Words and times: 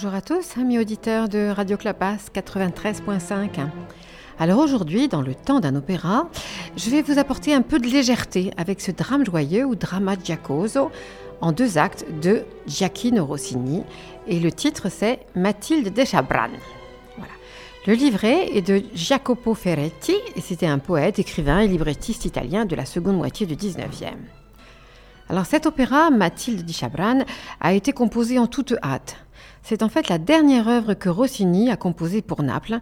Bonjour 0.00 0.14
à 0.14 0.20
tous, 0.20 0.56
amis 0.56 0.78
auditeurs 0.78 1.28
de 1.28 1.48
Radio 1.48 1.76
Clapas 1.76 2.30
93.5. 2.32 3.66
Alors 4.38 4.60
aujourd'hui, 4.60 5.08
dans 5.08 5.22
le 5.22 5.34
temps 5.34 5.58
d'un 5.58 5.74
opéra, 5.74 6.28
je 6.76 6.88
vais 6.88 7.02
vous 7.02 7.18
apporter 7.18 7.52
un 7.52 7.62
peu 7.62 7.80
de 7.80 7.88
légèreté 7.88 8.52
avec 8.56 8.80
ce 8.80 8.92
drame 8.92 9.26
joyeux 9.26 9.64
ou 9.64 9.74
drama 9.74 10.14
giacoso 10.22 10.92
en 11.40 11.50
deux 11.50 11.78
actes 11.78 12.06
de 12.22 12.44
Giacchino 12.68 13.26
Rossini 13.26 13.82
et 14.28 14.38
le 14.38 14.52
titre 14.52 14.88
c'est 14.88 15.18
Mathilde 15.34 15.92
de 15.92 16.04
Chabran. 16.04 16.50
Voilà. 17.16 17.32
Le 17.88 17.94
livret 17.94 18.56
est 18.56 18.62
de 18.62 18.84
Jacopo 18.94 19.54
Ferretti 19.54 20.14
et 20.36 20.40
c'était 20.40 20.66
un 20.66 20.78
poète, 20.78 21.18
écrivain 21.18 21.58
et 21.58 21.66
librettiste 21.66 22.24
italien 22.24 22.66
de 22.66 22.76
la 22.76 22.84
seconde 22.84 23.16
moitié 23.16 23.46
du 23.46 23.56
19e. 23.56 24.14
Alors 25.28 25.44
cet 25.44 25.66
opéra, 25.66 26.10
Mathilde 26.10 26.62
di 26.62 26.72
Chabran, 26.72 27.24
a 27.60 27.72
été 27.72 27.92
composé 27.92 28.38
en 28.38 28.46
toute 28.46 28.74
hâte. 28.80 29.16
C'est 29.68 29.82
en 29.82 29.90
fait 29.90 30.08
la 30.08 30.16
dernière 30.16 30.66
œuvre 30.66 30.94
que 30.94 31.10
Rossini 31.10 31.70
a 31.70 31.76
composée 31.76 32.22
pour 32.22 32.42
Naples 32.42 32.78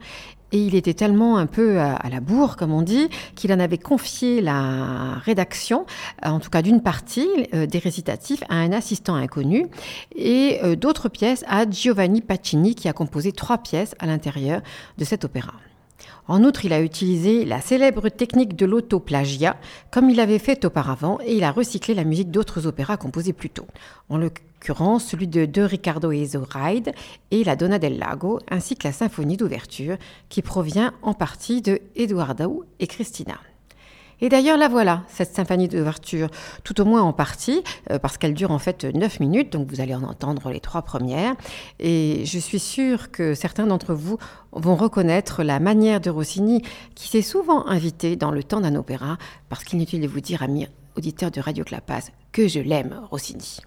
et 0.52 0.58
il 0.58 0.76
était 0.76 0.94
tellement 0.94 1.36
un 1.36 1.46
peu 1.46 1.80
à, 1.80 2.08
la 2.08 2.20
bourre, 2.20 2.54
comme 2.54 2.72
on 2.72 2.82
dit, 2.82 3.08
qu'il 3.34 3.52
en 3.52 3.58
avait 3.58 3.76
confié 3.76 4.40
la 4.40 5.14
rédaction, 5.24 5.84
en 6.22 6.38
tout 6.38 6.48
cas 6.48 6.62
d'une 6.62 6.80
partie 6.80 7.26
euh, 7.54 7.66
des 7.66 7.80
récitatifs, 7.80 8.44
à 8.50 8.54
un 8.54 8.70
assistant 8.70 9.16
inconnu 9.16 9.66
et 10.14 10.60
euh, 10.62 10.76
d'autres 10.76 11.08
pièces 11.08 11.44
à 11.48 11.68
Giovanni 11.68 12.20
Pacini 12.20 12.76
qui 12.76 12.88
a 12.88 12.92
composé 12.92 13.32
trois 13.32 13.58
pièces 13.58 13.96
à 13.98 14.06
l'intérieur 14.06 14.60
de 14.96 15.04
cet 15.04 15.24
opéra. 15.24 15.54
En 16.28 16.42
outre, 16.42 16.64
il 16.64 16.72
a 16.72 16.82
utilisé 16.82 17.44
la 17.44 17.60
célèbre 17.60 18.08
technique 18.08 18.56
de 18.56 18.66
l'autoplagia, 18.66 19.56
comme 19.92 20.10
il 20.10 20.18
avait 20.18 20.40
fait 20.40 20.64
auparavant, 20.64 21.18
et 21.24 21.36
il 21.36 21.44
a 21.44 21.52
recyclé 21.52 21.94
la 21.94 22.04
musique 22.04 22.30
d'autres 22.30 22.66
opéras 22.66 22.96
composés 22.96 23.32
plus 23.32 23.50
tôt. 23.50 23.66
En 24.08 24.18
l'occurrence, 24.18 25.04
celui 25.04 25.28
de 25.28 25.44
De 25.44 25.62
Riccardo 25.62 26.08
Ride 26.08 26.92
et 27.30 27.44
la 27.44 27.54
Donna 27.54 27.78
del 27.78 27.98
Lago, 27.98 28.40
ainsi 28.50 28.74
que 28.74 28.88
la 28.88 28.92
symphonie 28.92 29.36
d'ouverture, 29.36 29.96
qui 30.28 30.42
provient 30.42 30.92
en 31.02 31.14
partie 31.14 31.62
de 31.62 31.80
Eduardo 31.94 32.64
et 32.80 32.88
Cristina. 32.88 33.38
Et 34.20 34.28
d'ailleurs, 34.28 34.56
la 34.56 34.68
voilà, 34.68 35.02
cette 35.08 35.34
symphonie 35.34 35.68
d'ouverture, 35.68 36.28
tout 36.64 36.80
au 36.80 36.84
moins 36.84 37.02
en 37.02 37.12
partie, 37.12 37.62
euh, 37.90 37.98
parce 37.98 38.16
qu'elle 38.16 38.34
dure 38.34 38.50
en 38.50 38.58
fait 38.58 38.84
9 38.84 39.20
minutes, 39.20 39.52
donc 39.52 39.68
vous 39.70 39.80
allez 39.80 39.94
en 39.94 40.02
entendre 40.02 40.50
les 40.50 40.60
trois 40.60 40.82
premières. 40.82 41.34
Et 41.78 42.22
je 42.24 42.38
suis 42.38 42.58
sûre 42.58 43.10
que 43.10 43.34
certains 43.34 43.66
d'entre 43.66 43.94
vous 43.94 44.18
vont 44.52 44.76
reconnaître 44.76 45.42
la 45.42 45.60
manière 45.60 46.00
de 46.00 46.10
Rossini, 46.10 46.62
qui 46.94 47.08
s'est 47.08 47.22
souvent 47.22 47.66
invité 47.66 48.16
dans 48.16 48.30
le 48.30 48.42
temps 48.42 48.60
d'un 48.60 48.74
opéra, 48.74 49.18
parce 49.48 49.64
qu'inutile 49.64 50.00
de 50.00 50.08
vous 50.08 50.20
dire, 50.20 50.42
amis 50.42 50.66
auditeurs 50.96 51.30
de 51.30 51.40
Radio 51.40 51.64
Clapas, 51.64 52.10
que 52.32 52.48
je 52.48 52.60
l'aime, 52.60 53.02
Rossini. 53.10 53.58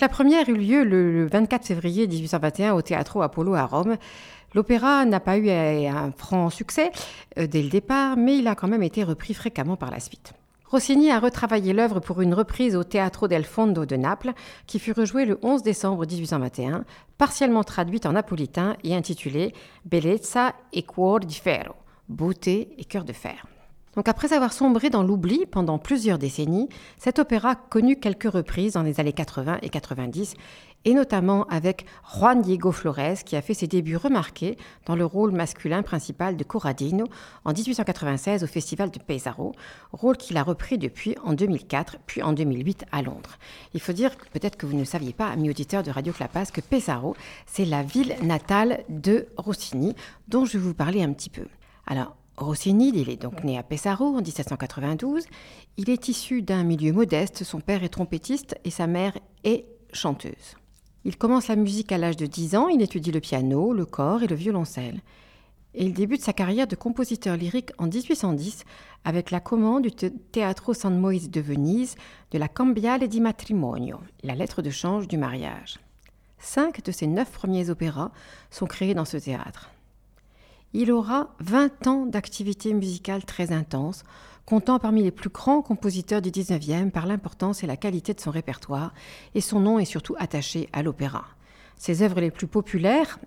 La 0.00 0.08
première 0.08 0.48
eut 0.48 0.56
lieu 0.56 0.82
le 0.82 1.26
24 1.26 1.64
février 1.64 2.06
1821 2.08 2.74
au 2.74 2.82
Teatro 2.82 3.22
Apollo 3.22 3.54
à 3.54 3.64
Rome. 3.64 3.96
L'opéra 4.52 5.04
n'a 5.04 5.20
pas 5.20 5.38
eu 5.38 5.48
un 5.50 6.10
franc 6.12 6.50
succès 6.50 6.90
euh, 7.38 7.46
dès 7.46 7.62
le 7.62 7.68
départ, 7.68 8.16
mais 8.16 8.38
il 8.38 8.48
a 8.48 8.54
quand 8.54 8.68
même 8.68 8.82
été 8.82 9.04
repris 9.04 9.34
fréquemment 9.34 9.76
par 9.76 9.90
la 9.90 10.00
suite. 10.00 10.32
Rossini 10.66 11.10
a 11.10 11.20
retravaillé 11.20 11.72
l'œuvre 11.72 12.00
pour 12.00 12.20
une 12.20 12.34
reprise 12.34 12.74
au 12.74 12.82
Teatro 12.82 13.28
del 13.28 13.44
Fondo 13.44 13.86
de 13.86 13.96
Naples, 13.96 14.32
qui 14.66 14.80
fut 14.80 14.92
rejouée 14.92 15.24
le 15.24 15.38
11 15.42 15.62
décembre 15.62 16.04
1821, 16.06 16.84
partiellement 17.16 17.62
traduite 17.62 18.06
en 18.06 18.12
napolitain 18.12 18.76
et 18.82 18.94
intitulée 18.94 19.54
Bellezza 19.84 20.54
e 20.76 20.82
cuor 20.82 21.20
di 21.20 21.36
ferro, 21.36 21.74
beauté 22.08 22.74
et 22.78 22.84
cœur 22.84 23.04
de 23.04 23.12
fer. 23.12 23.46
Donc 23.96 24.08
après 24.08 24.32
avoir 24.32 24.52
sombré 24.52 24.90
dans 24.90 25.02
l'oubli 25.02 25.46
pendant 25.46 25.78
plusieurs 25.78 26.18
décennies, 26.18 26.68
cet 26.98 27.18
opéra 27.18 27.54
connut 27.54 27.96
quelques 27.96 28.30
reprises 28.30 28.72
dans 28.72 28.82
les 28.82 29.00
années 29.00 29.12
80 29.12 29.58
et 29.62 29.68
90, 29.68 30.34
et 30.84 30.94
notamment 30.94 31.44
avec 31.44 31.86
Juan 32.12 32.42
Diego 32.42 32.72
Flores 32.72 33.24
qui 33.24 33.36
a 33.36 33.42
fait 33.42 33.54
ses 33.54 33.66
débuts 33.66 33.96
remarqués 33.96 34.56
dans 34.86 34.96
le 34.96 35.04
rôle 35.04 35.32
masculin 35.32 35.82
principal 35.82 36.36
de 36.36 36.44
Corradino 36.44 37.06
en 37.44 37.52
1896 37.52 38.44
au 38.44 38.46
Festival 38.46 38.90
de 38.90 38.98
Pesaro, 38.98 39.52
rôle 39.92 40.16
qu'il 40.16 40.36
a 40.36 40.42
repris 40.42 40.78
depuis 40.78 41.16
en 41.24 41.32
2004 41.32 41.98
puis 42.06 42.22
en 42.22 42.32
2008 42.32 42.84
à 42.92 43.02
Londres. 43.02 43.38
Il 43.72 43.80
faut 43.80 43.92
dire, 43.92 44.10
peut-être 44.32 44.56
que 44.56 44.66
vous 44.66 44.76
ne 44.76 44.84
saviez 44.84 45.12
pas, 45.12 45.28
amis 45.28 45.50
auditeurs 45.50 45.82
de 45.82 45.90
Radio 45.90 46.12
Clapas, 46.12 46.46
que 46.52 46.60
Pesaro, 46.60 47.16
c'est 47.46 47.64
la 47.64 47.82
ville 47.82 48.14
natale 48.22 48.84
de 48.88 49.26
Rossini, 49.36 49.94
dont 50.28 50.44
je 50.44 50.58
vais 50.58 50.64
vous 50.64 50.74
parler 50.74 51.02
un 51.02 51.12
petit 51.12 51.30
peu. 51.30 51.46
Alors, 51.86 52.16
Rossini, 52.36 52.90
il 52.94 53.08
est 53.08 53.20
donc 53.20 53.44
né 53.44 53.58
à 53.58 53.62
Pesaro 53.62 54.16
en 54.16 54.20
1792. 54.20 55.24
Il 55.76 55.88
est 55.88 56.08
issu 56.08 56.42
d'un 56.42 56.64
milieu 56.64 56.92
modeste. 56.92 57.44
Son 57.44 57.60
père 57.60 57.84
est 57.84 57.88
trompettiste 57.90 58.58
et 58.64 58.70
sa 58.70 58.86
mère 58.86 59.16
est 59.44 59.66
chanteuse. 59.92 60.56
Il 61.04 61.16
commence 61.16 61.48
la 61.48 61.56
musique 61.56 61.92
à 61.92 61.98
l'âge 61.98 62.16
de 62.16 62.26
10 62.26 62.56
ans. 62.56 62.68
Il 62.68 62.82
étudie 62.82 63.12
le 63.12 63.20
piano, 63.20 63.72
le 63.72 63.86
corps 63.86 64.22
et 64.22 64.26
le 64.26 64.34
violoncelle. 64.34 65.00
Et 65.74 65.84
il 65.84 65.92
débute 65.92 66.22
sa 66.22 66.32
carrière 66.32 66.66
de 66.66 66.76
compositeur 66.76 67.36
lyrique 67.36 67.70
en 67.78 67.86
1810 67.86 68.64
avec 69.04 69.30
la 69.30 69.40
commande 69.40 69.82
du 69.82 70.10
Teatro 70.32 70.72
San 70.72 70.98
Moise 70.98 71.30
de 71.30 71.40
Venise 71.40 71.96
de 72.30 72.38
la 72.38 72.48
Cambiale 72.48 73.06
di 73.08 73.20
Matrimonio, 73.20 73.98
la 74.22 74.34
lettre 74.34 74.62
de 74.62 74.70
change 74.70 75.08
du 75.08 75.18
mariage. 75.18 75.78
Cinq 76.38 76.84
de 76.84 76.92
ses 76.92 77.06
neuf 77.06 77.30
premiers 77.30 77.70
opéras 77.70 78.12
sont 78.50 78.66
créés 78.66 78.94
dans 78.94 79.04
ce 79.04 79.16
théâtre. 79.16 79.70
Il 80.76 80.90
aura 80.90 81.28
20 81.38 81.86
ans 81.86 82.04
d'activité 82.04 82.74
musicale 82.74 83.24
très 83.24 83.52
intense, 83.52 84.02
comptant 84.44 84.80
parmi 84.80 85.04
les 85.04 85.12
plus 85.12 85.30
grands 85.30 85.62
compositeurs 85.62 86.20
du 86.20 86.30
19e 86.30 86.90
par 86.90 87.06
l'importance 87.06 87.62
et 87.62 87.68
la 87.68 87.76
qualité 87.76 88.12
de 88.12 88.18
son 88.18 88.32
répertoire, 88.32 88.92
et 89.36 89.40
son 89.40 89.60
nom 89.60 89.78
est 89.78 89.84
surtout 89.84 90.16
attaché 90.18 90.68
à 90.72 90.82
l'opéra. 90.82 91.26
Ses 91.76 92.02
œuvres 92.02 92.20
les 92.20 92.32
plus 92.32 92.48
populaires, 92.48 93.20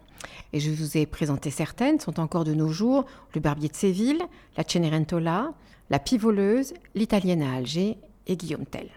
et 0.52 0.60
je 0.60 0.72
vous 0.72 0.98
ai 0.98 1.06
présenté 1.06 1.50
certaines, 1.50 2.02
sont 2.02 2.20
encore 2.20 2.44
de 2.44 2.54
nos 2.54 2.68
jours 2.68 3.06
Le 3.34 3.40
Barbier 3.40 3.70
de 3.70 3.76
Séville, 3.76 4.22
La 4.58 4.66
Cenerentola, 4.68 5.54
La 5.90 6.00
Pivoleuse, 6.00 6.74
L'Italienne 6.96 7.44
à 7.44 7.54
Alger 7.54 7.98
et 8.28 8.36
Guillaume 8.36 8.66
Tell. 8.66 8.90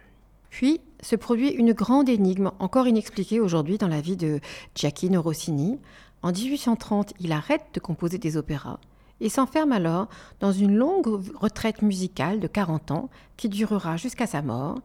Puis 0.50 0.80
se 1.00 1.14
produit 1.14 1.50
une 1.50 1.72
grande 1.72 2.08
énigme 2.08 2.50
encore 2.58 2.88
inexpliquée 2.88 3.38
aujourd'hui 3.38 3.78
dans 3.78 3.86
la 3.86 4.00
vie 4.00 4.16
de 4.16 4.40
Giacchino 4.74 5.22
Rossini, 5.22 5.78
en 6.22 6.32
1830, 6.32 7.14
il 7.20 7.32
arrête 7.32 7.66
de 7.72 7.80
composer 7.80 8.18
des 8.18 8.36
opéras 8.36 8.78
et 9.20 9.28
s'enferme 9.28 9.72
alors 9.72 10.08
dans 10.40 10.52
une 10.52 10.76
longue 10.76 11.22
retraite 11.34 11.82
musicale 11.82 12.40
de 12.40 12.46
40 12.46 12.90
ans 12.90 13.10
qui 13.36 13.48
durera 13.48 13.96
jusqu'à 13.96 14.26
sa 14.26 14.42
mort. 14.42 14.80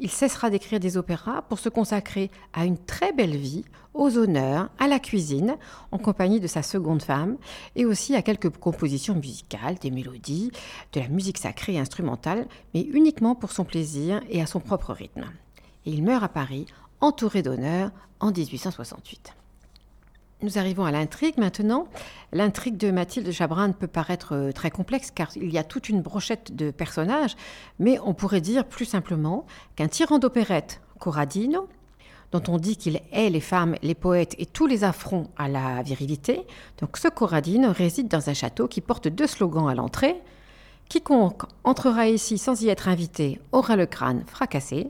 Il 0.00 0.10
cessera 0.10 0.50
d'écrire 0.50 0.78
des 0.78 0.96
opéras 0.96 1.42
pour 1.42 1.58
se 1.58 1.68
consacrer 1.68 2.30
à 2.52 2.64
une 2.64 2.78
très 2.78 3.12
belle 3.12 3.36
vie, 3.36 3.64
aux 3.94 4.16
honneurs, 4.16 4.70
à 4.78 4.86
la 4.86 5.00
cuisine, 5.00 5.56
en 5.90 5.98
compagnie 5.98 6.38
de 6.38 6.46
sa 6.46 6.62
seconde 6.62 7.02
femme, 7.02 7.36
et 7.74 7.84
aussi 7.84 8.14
à 8.14 8.22
quelques 8.22 8.50
compositions 8.50 9.16
musicales, 9.16 9.74
des 9.80 9.90
mélodies, 9.90 10.52
de 10.92 11.00
la 11.00 11.08
musique 11.08 11.38
sacrée 11.38 11.74
et 11.74 11.80
instrumentale, 11.80 12.46
mais 12.74 12.82
uniquement 12.82 13.34
pour 13.34 13.50
son 13.50 13.64
plaisir 13.64 14.20
et 14.28 14.40
à 14.40 14.46
son 14.46 14.60
propre 14.60 14.92
rythme. 14.92 15.24
Et 15.84 15.90
il 15.90 16.04
meurt 16.04 16.22
à 16.22 16.28
Paris, 16.28 16.66
entouré 17.00 17.42
d'honneurs, 17.42 17.90
en 18.20 18.30
1868. 18.30 19.37
Nous 20.40 20.56
arrivons 20.56 20.84
à 20.84 20.92
l'intrigue 20.92 21.36
maintenant. 21.36 21.88
L'intrigue 22.32 22.76
de 22.76 22.92
Mathilde 22.92 23.32
Chabrin 23.32 23.72
peut 23.72 23.88
paraître 23.88 24.36
euh, 24.36 24.52
très 24.52 24.70
complexe 24.70 25.10
car 25.10 25.30
il 25.34 25.50
y 25.50 25.58
a 25.58 25.64
toute 25.64 25.88
une 25.88 26.00
brochette 26.00 26.54
de 26.54 26.70
personnages, 26.70 27.34
mais 27.80 27.98
on 28.04 28.14
pourrait 28.14 28.40
dire 28.40 28.64
plus 28.64 28.84
simplement 28.84 29.46
qu'un 29.74 29.88
tyran 29.88 30.20
d'opérette, 30.20 30.80
Corradino, 31.00 31.66
dont 32.30 32.42
on 32.46 32.58
dit 32.58 32.76
qu'il 32.76 33.00
hait 33.10 33.30
les 33.30 33.40
femmes, 33.40 33.74
les 33.82 33.96
poètes 33.96 34.36
et 34.38 34.46
tous 34.46 34.68
les 34.68 34.84
affronts 34.84 35.28
à 35.36 35.48
la 35.48 35.82
virilité, 35.82 36.46
donc 36.80 36.98
ce 36.98 37.08
Corradino 37.08 37.72
réside 37.72 38.06
dans 38.06 38.30
un 38.30 38.34
château 38.34 38.68
qui 38.68 38.80
porte 38.80 39.08
deux 39.08 39.26
slogans 39.26 39.68
à 39.68 39.74
l'entrée. 39.74 40.22
Quiconque 40.88 41.42
entrera 41.64 42.06
ici 42.06 42.38
sans 42.38 42.62
y 42.62 42.68
être 42.68 42.86
invité 42.86 43.40
aura 43.50 43.74
le 43.74 43.86
crâne 43.86 44.22
fracassé. 44.26 44.88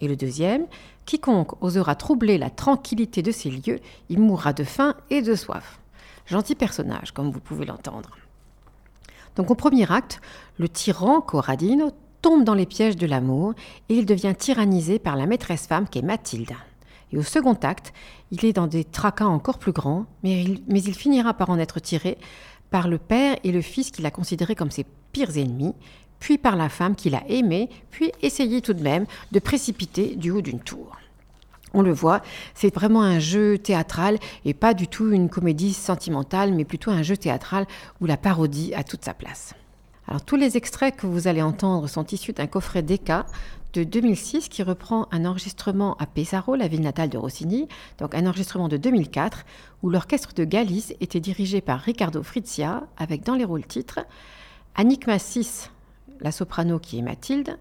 Et 0.00 0.08
le 0.08 0.16
deuxième, 0.16 0.66
quiconque 1.06 1.60
osera 1.62 1.94
troubler 1.94 2.38
la 2.38 2.50
tranquillité 2.50 3.22
de 3.22 3.32
ces 3.32 3.50
lieux, 3.50 3.80
il 4.08 4.20
mourra 4.20 4.52
de 4.52 4.64
faim 4.64 4.94
et 5.10 5.22
de 5.22 5.34
soif. 5.34 5.80
Gentil 6.26 6.54
personnage, 6.54 7.12
comme 7.12 7.30
vous 7.30 7.40
pouvez 7.40 7.64
l'entendre. 7.64 8.10
Donc 9.36 9.50
au 9.50 9.54
premier 9.54 9.90
acte, 9.90 10.20
le 10.58 10.68
tyran 10.68 11.20
Corradino 11.20 11.90
tombe 12.22 12.44
dans 12.44 12.54
les 12.54 12.66
pièges 12.66 12.96
de 12.96 13.06
l'amour 13.06 13.54
et 13.88 13.94
il 13.94 14.06
devient 14.06 14.34
tyrannisé 14.36 14.98
par 14.98 15.16
la 15.16 15.26
maîtresse 15.26 15.66
femme 15.66 15.88
qui 15.88 15.98
est 15.98 16.02
Mathilde. 16.02 16.52
Et 17.12 17.18
au 17.18 17.22
second 17.22 17.54
acte, 17.62 17.92
il 18.30 18.44
est 18.44 18.52
dans 18.52 18.66
des 18.66 18.84
tracas 18.84 19.26
encore 19.26 19.58
plus 19.58 19.72
grands, 19.72 20.06
mais 20.22 20.42
il, 20.42 20.62
mais 20.68 20.82
il 20.82 20.94
finira 20.94 21.32
par 21.34 21.50
en 21.50 21.58
être 21.58 21.80
tiré 21.80 22.18
par 22.70 22.88
le 22.88 22.98
père 22.98 23.36
et 23.44 23.52
le 23.52 23.62
fils 23.62 23.90
qu'il 23.90 24.04
a 24.04 24.10
considérés 24.10 24.54
comme 24.54 24.70
ses 24.70 24.84
pires 25.12 25.38
ennemis, 25.38 25.74
puis 26.20 26.38
par 26.38 26.56
la 26.56 26.68
femme 26.68 26.96
qu'il 26.96 27.14
a 27.14 27.22
aimée, 27.28 27.68
puis 27.90 28.12
essayé 28.22 28.60
tout 28.60 28.74
de 28.74 28.82
même 28.82 29.06
de 29.32 29.38
précipiter 29.38 30.16
du 30.16 30.30
haut 30.30 30.42
d'une 30.42 30.60
tour. 30.60 30.96
On 31.74 31.82
le 31.82 31.92
voit, 31.92 32.22
c'est 32.54 32.74
vraiment 32.74 33.02
un 33.02 33.18
jeu 33.18 33.58
théâtral 33.58 34.18
et 34.44 34.54
pas 34.54 34.74
du 34.74 34.88
tout 34.88 35.10
une 35.10 35.28
comédie 35.28 35.74
sentimentale, 35.74 36.54
mais 36.54 36.64
plutôt 36.64 36.90
un 36.90 37.02
jeu 37.02 37.16
théâtral 37.16 37.66
où 38.00 38.06
la 38.06 38.16
parodie 38.16 38.72
a 38.74 38.84
toute 38.84 39.04
sa 39.04 39.14
place. 39.14 39.54
Alors 40.06 40.22
tous 40.22 40.36
les 40.36 40.56
extraits 40.56 40.96
que 40.96 41.06
vous 41.06 41.28
allez 41.28 41.42
entendre 41.42 41.86
sont 41.86 42.06
issus 42.06 42.32
d'un 42.32 42.46
coffret 42.46 42.82
d'Eka 42.82 43.26
de 43.74 43.84
2006 43.84 44.48
qui 44.48 44.62
reprend 44.62 45.06
un 45.12 45.26
enregistrement 45.26 45.96
à 45.98 46.06
Pesaro, 46.06 46.54
la 46.54 46.68
ville 46.68 46.80
natale 46.80 47.10
de 47.10 47.18
Rossini, 47.18 47.68
donc 47.98 48.14
un 48.14 48.26
enregistrement 48.26 48.68
de 48.68 48.78
2004 48.78 49.44
où 49.82 49.90
l'orchestre 49.90 50.32
de 50.32 50.44
Galice 50.44 50.94
était 51.00 51.20
dirigé 51.20 51.60
par 51.60 51.80
Riccardo 51.80 52.22
Frizia 52.22 52.84
avec 52.96 53.24
dans 53.24 53.34
les 53.34 53.44
rôles 53.44 53.66
titres 53.66 54.00
Annick 54.74 55.06
Massis 55.06 55.68
la 56.20 56.32
soprano 56.32 56.78
qui 56.78 56.98
est 56.98 57.02
Mathilde. 57.02 57.58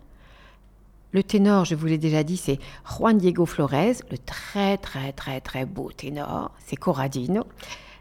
Le 1.12 1.24
ténor, 1.24 1.66
je 1.66 1.76
vous 1.76 1.86
l'ai 1.86 1.98
déjà 1.98 2.24
dit, 2.24 2.38
c'est 2.38 2.60
Juan 2.86 3.18
Diego 3.18 3.46
Flores, 3.46 4.02
le 4.12 4.18
très 4.18 4.78
très 4.78 5.14
très 5.14 5.40
très 5.40 5.66
beau 5.66 5.92
ténor, 5.92 6.52
c'est 6.66 6.76
Corradino. 6.76 7.46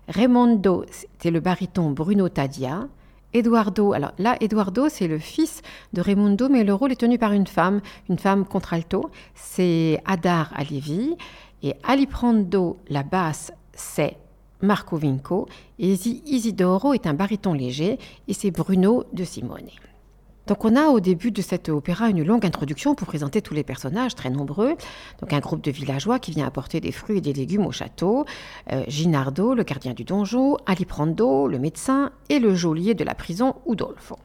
Raimondo, 0.09 0.85
c'est 1.19 1.31
le 1.31 1.41
baryton 1.41 1.91
Bruno 1.91 2.29
Tadia. 2.29 2.89
Eduardo, 3.33 3.93
alors 3.93 4.13
là, 4.19 4.37
Eduardo, 4.41 4.89
c'est 4.89 5.09
le 5.09 5.19
fils 5.19 5.63
de 5.93 6.01
Raimondo, 6.01 6.49
mais 6.49 6.65
le 6.65 6.73
rôle 6.73 6.93
est 6.93 7.01
tenu 7.01 7.19
par 7.19 7.33
une 7.33 7.47
femme, 7.47 7.81
une 8.09 8.19
femme 8.19 8.45
contralto, 8.47 9.11
c'est 9.35 10.01
Adar 10.05 10.53
Alevi. 10.55 11.17
Et 11.63 11.75
Aliprando, 11.83 12.79
la 12.89 13.03
basse, 13.03 13.53
c'est 13.73 14.17
Marco 14.63 14.97
Vinco. 14.97 15.49
Et 15.79 15.93
Isidoro 15.93 16.95
est 16.95 17.07
un 17.07 17.15
baryton 17.15 17.53
léger, 17.53 17.99
et 18.27 18.33
c'est 18.33 18.51
Bruno 18.51 19.05
de 19.13 19.25
Simone. 19.25 19.69
Donc 20.47 20.65
on 20.65 20.77
a 20.77 20.87
au 20.89 21.01
début 21.01 21.33
de 21.33 21.43
cet 21.43 21.69
opéra 21.69 22.09
une 22.09 22.23
longue 22.23 22.47
introduction 22.47 22.95
pour 22.95 23.09
présenter 23.09 23.43
tous 23.43 23.55
les 23.55 23.65
personnages 23.65 24.15
très 24.15 24.31
nombreux. 24.31 24.77
Donc 25.21 25.33
un 25.33 25.41
groupe 25.41 25.63
de 25.63 25.71
villageois 25.71 26.19
qui 26.19 26.31
vient 26.31 26.47
apporter 26.47 26.81
des 26.81 26.93
fruits 26.93 27.19
et 27.19 27.21
des 27.21 27.33
légumes 27.33 27.67
au 27.67 27.73
château, 27.73 28.25
euh, 28.73 28.85
Ginardo, 28.87 29.55
le 29.55 29.65
gardien 29.65 29.93
du 29.93 30.05
donjon, 30.05 30.57
Aliprando, 30.67 31.49
le 31.49 31.59
médecin 31.59 32.13
et 32.29 32.39
le 32.39 32.55
geôlier 32.55 32.95
de 32.95 33.05
la 33.05 33.15
prison 33.15 33.57
Udolfo. 33.69 34.17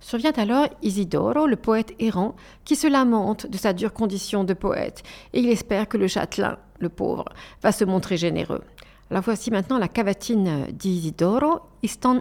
Survient 0.00 0.32
alors 0.32 0.66
Isidoro, 0.82 1.46
le 1.46 1.56
poète 1.56 1.94
errant, 2.00 2.34
qui 2.64 2.74
se 2.74 2.88
lamente 2.88 3.46
de 3.48 3.56
sa 3.56 3.72
dure 3.72 3.92
condition 3.92 4.42
de 4.42 4.52
poète, 4.52 5.04
et 5.32 5.40
il 5.40 5.48
espère 5.48 5.88
que 5.88 5.96
le 5.96 6.08
châtelain, 6.08 6.58
le 6.80 6.88
pauvre, 6.88 7.26
va 7.62 7.70
se 7.70 7.84
montrer 7.84 8.16
généreux. 8.16 8.62
La 9.12 9.20
voici 9.20 9.50
maintenant 9.50 9.76
la 9.76 9.88
cavatine 9.88 10.68
d'Isidoro, 10.72 11.60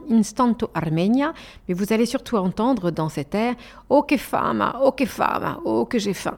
Instanto 0.10 0.72
Armenia, 0.74 1.32
mais 1.66 1.74
vous 1.74 1.94
allez 1.94 2.06
surtout 2.06 2.36
entendre 2.36 2.92
dans 2.92 3.08
cet 3.08 3.34
air 3.34 3.56
Oh 3.88 4.04
que 4.04 4.18
fama, 4.18 4.78
oh 4.82 4.92
que 4.92 5.06
fama, 5.06 5.62
oh 5.64 5.86
que 5.86 5.98
j'ai 5.98 6.14
faim. 6.14 6.38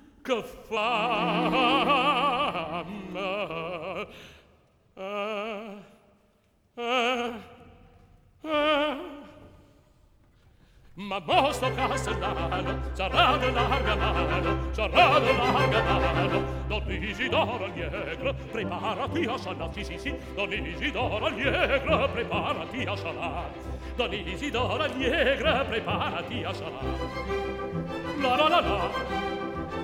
que 0.23 0.43
fama 0.69 1.81
Ah, 4.97 5.63
eh, 6.77 6.77
eh, 6.77 7.33
eh. 8.43 8.95
ma 10.93 11.19
mostro 11.19 11.73
castellano 11.73 12.79
sarà 12.93 13.37
de 13.37 13.51
larga 13.51 13.95
mano 13.95 14.73
sarà 14.73 15.19
de 15.19 15.33
larga 15.33 15.81
mano. 15.81 16.43
Don 16.67 16.91
Isidoro 16.91 17.65
Allegro 17.65 18.33
preparati 18.51 19.25
a 19.25 19.37
salar 19.37 19.73
sì 19.73 19.83
sì 19.83 19.97
sì. 19.97 20.15
Don 20.35 20.51
Isidoro 20.51 21.25
Allegro 21.25 22.09
preparati 22.09 22.83
a 22.83 22.95
salar 22.95 23.51
don 23.95 24.13
Isidoro 24.13 24.83
Allegro 24.83 25.65
preparati 25.65 26.43
a 26.43 26.53
salar 26.53 26.83
la 28.21 28.35
la 28.35 28.47
la 28.49 28.59
la. 28.59 29.40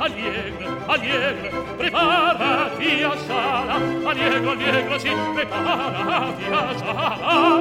allegro, 0.00 0.66
allegro, 0.86 1.76
preparati 1.76 3.02
a 3.02 3.16
sala, 3.26 3.74
allegro, 4.08 4.50
allegro, 4.52 4.98
sì, 4.98 5.10
preparati 5.34 6.44
a 6.50 6.76
sala, 6.78 7.60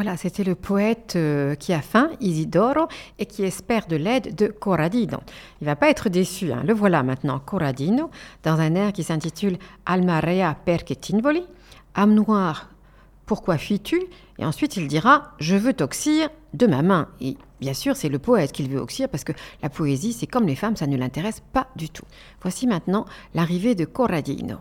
Voilà, 0.00 0.16
c'était 0.16 0.44
le 0.44 0.54
poète 0.54 1.14
euh, 1.16 1.56
qui 1.56 1.72
a 1.72 1.82
faim, 1.82 2.12
Isidoro, 2.20 2.86
et 3.18 3.26
qui 3.26 3.42
espère 3.42 3.88
de 3.88 3.96
l'aide 3.96 4.36
de 4.36 4.46
Corradino. 4.46 5.18
Il 5.60 5.64
va 5.64 5.74
pas 5.74 5.90
être 5.90 6.08
déçu, 6.08 6.52
hein. 6.52 6.62
le 6.64 6.72
voilà 6.72 7.02
maintenant, 7.02 7.40
Corradino, 7.40 8.08
dans 8.44 8.60
un 8.60 8.76
air 8.76 8.92
qui 8.92 9.02
s'intitule 9.02 9.58
Almarea 9.86 10.54
perché 10.64 10.94
tinvoli, 10.94 11.42
âme 11.96 12.14
noire, 12.14 12.70
pourquoi 13.26 13.58
fuis-tu? 13.58 14.00
Et 14.38 14.44
ensuite 14.44 14.76
il 14.76 14.86
dira 14.86 15.32
Je 15.40 15.56
veux 15.56 15.72
t'oxyre 15.72 16.28
de 16.54 16.68
ma 16.68 16.82
main. 16.82 17.08
Et 17.20 17.36
bien 17.60 17.74
sûr, 17.74 17.96
c'est 17.96 18.08
le 18.08 18.20
poète 18.20 18.52
qu'il 18.52 18.70
veut 18.70 18.78
oxyre 18.78 19.08
parce 19.08 19.24
que 19.24 19.32
la 19.64 19.68
poésie, 19.68 20.12
c'est 20.12 20.28
comme 20.28 20.46
les 20.46 20.54
femmes, 20.54 20.76
ça 20.76 20.86
ne 20.86 20.96
l'intéresse 20.96 21.42
pas 21.52 21.66
du 21.74 21.90
tout. 21.90 22.06
Voici 22.40 22.68
maintenant 22.68 23.04
l'arrivée 23.34 23.74
de 23.74 23.84
Corradino. 23.84 24.58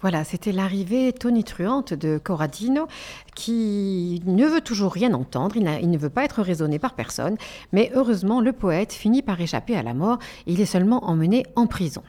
Voilà, 0.00 0.22
c'était 0.24 0.52
l'arrivée 0.52 1.12
tonitruante 1.12 1.92
de 1.92 2.18
Corradino 2.18 2.86
qui 3.48 4.20
ne 4.26 4.44
veut 4.44 4.60
toujours 4.60 4.92
rien 4.92 5.14
entendre, 5.14 5.56
il, 5.56 5.90
ne 5.90 5.96
veut 5.96 6.10
pas 6.10 6.24
être 6.24 6.42
raisonné 6.42 6.78
par 6.78 6.92
personne, 6.92 7.38
mais 7.72 7.90
heureusement 7.94 8.42
le 8.42 8.52
poète 8.52 8.92
finit 8.92 9.22
par 9.22 9.40
échapper 9.40 9.74
à 9.74 9.82
la 9.82 9.94
mort 9.94 10.18
et 10.46 10.52
il 10.52 10.60
est 10.60 10.66
seulement 10.66 11.08
emmené 11.08 11.46
en 11.56 11.66
prison. 11.66 12.02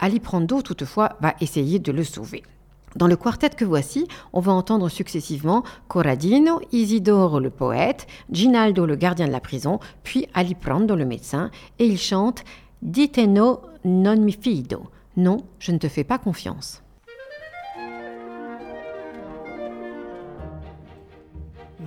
Ali 0.00 0.20
Prando, 0.20 0.60
toutefois, 0.60 1.16
va 1.22 1.32
essayer 1.40 1.78
de 1.78 1.92
le 1.92 2.04
sauver. 2.04 2.42
Dans 2.94 3.06
le 3.06 3.16
quartet 3.16 3.48
que 3.48 3.64
voici, 3.64 4.06
on 4.34 4.40
va 4.40 4.52
entendre 4.52 4.90
successivement 4.90 5.62
Corradino, 5.88 6.60
Isidoro 6.72 7.40
le 7.40 7.48
poète, 7.48 8.06
Ginaldo 8.30 8.84
le 8.84 8.96
gardien 8.96 9.26
de 9.26 9.32
la 9.32 9.40
prison, 9.40 9.80
puis 10.02 10.26
Ali 10.34 10.54
Prando 10.54 10.94
le 10.94 11.06
médecin, 11.06 11.50
et 11.78 11.86
ils 11.86 11.98
chantent 11.98 12.44
Diteno 12.82 13.62
non 13.86 14.20
mi 14.20 14.32
fido. 14.32 14.90
Non, 15.16 15.38
je 15.58 15.72
ne 15.72 15.78
te 15.78 15.88
fais 15.88 16.04
pas 16.04 16.18
confiance. 16.18 16.82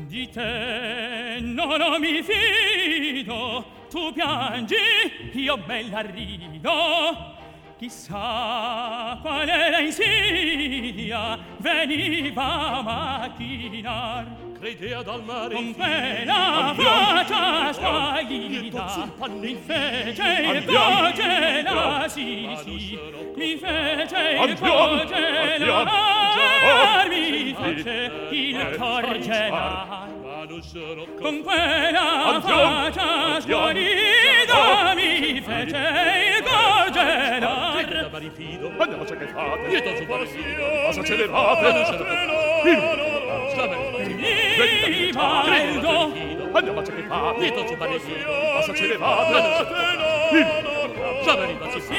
di 0.05 0.29
te 0.29 1.39
non 1.41 1.99
mi 1.99 2.21
fido 2.21 3.65
tu 3.89 4.11
piangi 4.13 4.75
io 5.33 5.57
bella 5.57 6.01
rido. 6.01 7.34
Chissà 7.85 9.19
qual 9.21 9.47
era 9.47 9.79
insidia 9.79 11.37
veniva 11.59 12.41
a 12.41 12.81
macchinar 12.81 14.25
Credea 14.59 15.03
dal 15.03 15.23
mare 15.23 15.53
Con 15.53 15.71
quella 15.75 16.73
faccia 16.75 17.71
sguaglita 17.73 19.11
Mi 19.39 19.55
fece 19.63 20.23
il 20.51 20.65
voce 20.65 21.61
la 21.61 22.07
sì 22.07 22.57
sì. 22.63 22.99
Mi 23.35 23.55
fece 23.55 24.29
il 24.47 24.55
voce 24.55 25.57
la 25.59 27.05
Mi 27.07 27.53
fece 27.53 28.11
il 28.31 28.75
cor 28.79 29.19
con 31.21 31.41
quella 31.43 32.41
faccia 32.43 33.39
sguarida 33.39 34.91
oh. 34.91 34.95
mi 34.95 35.41
fece 35.41 36.43
gorgerar 36.43 38.09
ma 38.11 38.17
rifido 38.17 38.69
andiamoci 38.77 39.15
che 39.15 39.27
fate? 39.27 39.67
Lieto 39.67 39.95
su 39.95 40.05
passione 40.05 40.55
cosa 40.85 41.03
celebrate 41.03 41.71
non 41.71 41.85
ce 41.85 41.91
la 41.91 41.97
fate 41.97 42.49
viva 44.89 45.57
il 45.63 45.79
do 45.79 46.11
andiamoci 46.51 46.91
che 46.91 47.03
fate? 47.03 47.39
Lieto 47.39 47.67
su 47.67 47.77
passione 47.77 48.23
cosa 48.25 48.73
celebrate 48.75 49.31
non 49.31 49.53
ce 49.55 49.63
la 49.63 49.69
fate 49.69 50.84
già 51.25 51.35
veniva 51.37 51.67
si 51.71 51.79
fine 51.81 51.97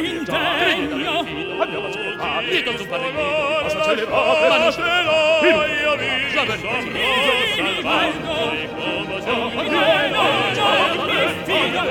veniva 0.00 0.22
già 0.22 1.18
abbiamo 1.58 1.86
ascoltato 1.88 2.46
e 2.46 2.62
con 2.62 2.86
parrino 2.86 3.56
a 3.58 3.68
celebrare 3.68 4.58
la 4.58 4.70
stella 4.70 5.44
io 5.44 5.96
vi 5.96 6.30
già 6.30 6.44
veniva 6.44 6.80
si 6.80 6.88
fine 6.90 7.82
salvato 7.82 8.52
e 8.52 8.68
come 8.70 9.20
già 9.24 9.34
veniva 9.50 10.52
già 10.52 10.68
Christina 11.04 11.82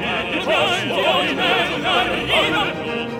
e 0.00 0.34
il 0.34 0.42
suo 0.42 1.22
nella 1.34 2.02
rina 2.12 3.17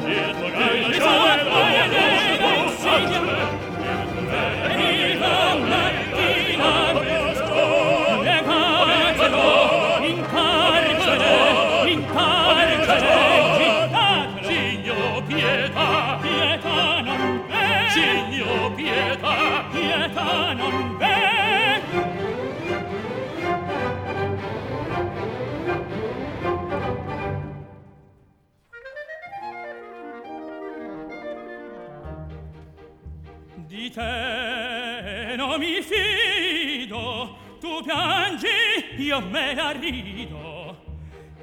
io 39.08 39.20
me 39.20 39.54
la 39.54 39.70
rido 39.70 40.76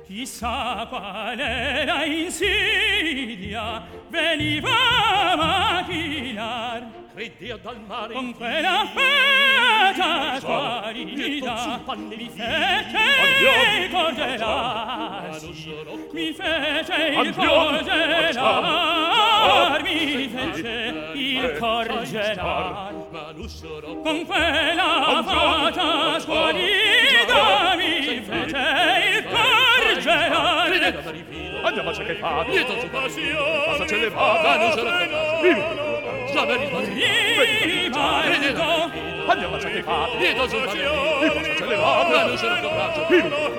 chissà 0.05 0.85
quale 0.87 1.83
la 1.83 2.05
insidia. 2.05 3.83
Veniva 4.07 4.69
a 5.31 5.35
machinar 5.35 7.05
Ridia 7.15 7.57
dal 7.57 7.79
mare 7.87 8.13
con 8.13 8.33
quella 8.33 8.85
fata 8.93 10.37
squalida 10.37 11.81
mi 11.95 12.29
fece 12.29 12.99
il 13.79 13.89
congelarsi 13.89 15.73
mi 16.11 16.33
fece 16.33 16.95
il 17.23 17.33
congelar 17.33 18.71
mi 19.81 20.27
fece 20.27 21.11
il 21.13 21.57
cordelar 21.57 22.93
con 24.03 24.25
quella 24.25 25.23
fata 25.23 26.19
squalida 26.19 27.54
Vedete 30.69 31.01
da 31.01 31.11
rifido 31.11 31.61
Andiamo 31.63 31.89
a 31.89 31.93
cercare 31.93 32.13
i 32.13 32.21
fatto 32.21 32.51
Dietro 32.51 32.79
su 32.79 32.89
passione 32.89 33.65
Passa 33.65 33.85
ce 33.85 33.97
ne 33.97 34.09
va 34.09 34.39
Da 34.41 34.57
non 34.57 34.71
ce 34.71 34.81
la 34.81 34.91
fai 34.91 35.09
Già 36.31 36.45
da 36.45 36.55
rifido 36.55 36.77
Vedete 36.79 37.89
da 37.89 38.21
rifido 38.25 39.31
Andiamo 39.31 39.55
a 39.55 39.59
cercare 39.59 39.79
i 39.79 39.83
fatto 39.83 40.17
Dietro 40.17 40.47
su 40.47 40.57
passione 40.57 41.31
Passa 41.31 41.55
ce 41.55 41.65
ne 41.65 41.75
va 41.75 42.07
Da 42.09 42.25
non 42.25 42.37
ce 42.37 42.47
la 42.47 42.55
fai 42.55 43.54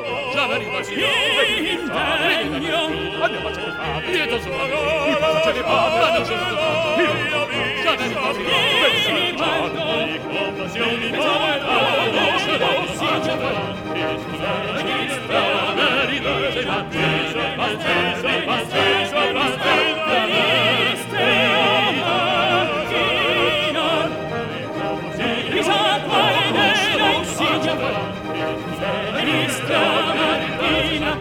Christ 29.46 29.95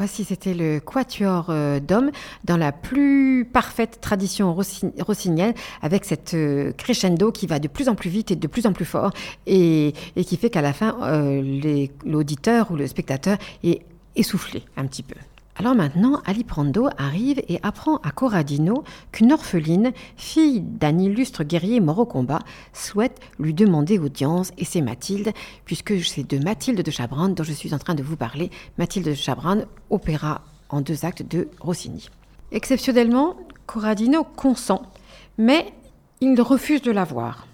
Voici, 0.00 0.24
c'était 0.24 0.54
le 0.54 0.80
quatuor 0.80 1.48
euh, 1.50 1.78
d'hommes 1.78 2.10
dans 2.44 2.56
la 2.56 2.72
plus 2.72 3.44
parfaite 3.44 3.98
tradition 4.00 4.54
rossi- 4.54 4.98
rossinienne, 4.98 5.52
avec 5.82 6.06
cette 6.06 6.32
euh, 6.32 6.72
crescendo 6.72 7.30
qui 7.30 7.46
va 7.46 7.58
de 7.58 7.68
plus 7.68 7.86
en 7.90 7.94
plus 7.94 8.08
vite 8.08 8.30
et 8.30 8.36
de 8.36 8.46
plus 8.46 8.64
en 8.64 8.72
plus 8.72 8.86
fort, 8.86 9.12
et, 9.46 9.92
qui 10.16 10.38
fait 10.38 10.48
qu'à 10.48 10.62
la 10.62 10.72
fin, 10.72 10.96
euh, 11.02 11.86
l'auditeur 12.06 12.70
ou 12.70 12.76
le 12.76 12.86
spectateur 12.86 13.36
est 13.62 13.82
essoufflé 14.16 14.62
un 14.78 14.86
petit 14.86 15.02
peu. 15.02 15.16
Alors 15.60 15.74
maintenant, 15.74 16.22
Ali 16.24 16.42
Prando 16.42 16.88
arrive 16.96 17.42
et 17.46 17.60
apprend 17.62 17.98
à 17.98 18.12
Corradino 18.12 18.82
qu'une 19.12 19.30
orpheline, 19.30 19.92
fille 20.16 20.62
d'un 20.62 20.98
illustre 20.98 21.44
guerrier 21.44 21.80
mort 21.80 21.98
au 21.98 22.06
combat, 22.06 22.38
souhaite 22.72 23.20
lui 23.38 23.52
demander 23.52 23.98
audience, 23.98 24.52
et 24.56 24.64
c'est 24.64 24.80
Mathilde, 24.80 25.34
puisque 25.66 26.02
c'est 26.02 26.26
de 26.26 26.42
Mathilde 26.42 26.80
de 26.80 26.90
Chabrande 26.90 27.34
dont 27.34 27.44
je 27.44 27.52
suis 27.52 27.74
en 27.74 27.78
train 27.78 27.94
de 27.94 28.02
vous 28.02 28.16
parler. 28.16 28.50
Mathilde 28.78 29.08
de 29.08 29.12
Chabrande, 29.12 29.66
opéra 29.90 30.40
en 30.70 30.80
deux 30.80 31.04
actes 31.04 31.28
de 31.28 31.48
Rossini. 31.60 32.08
Exceptionnellement, 32.52 33.36
Corradino 33.66 34.24
consent, 34.24 34.80
mais 35.36 35.74
il 36.22 36.40
refuse 36.40 36.80
de 36.80 36.90
la 36.90 37.04
voir. 37.04 37.46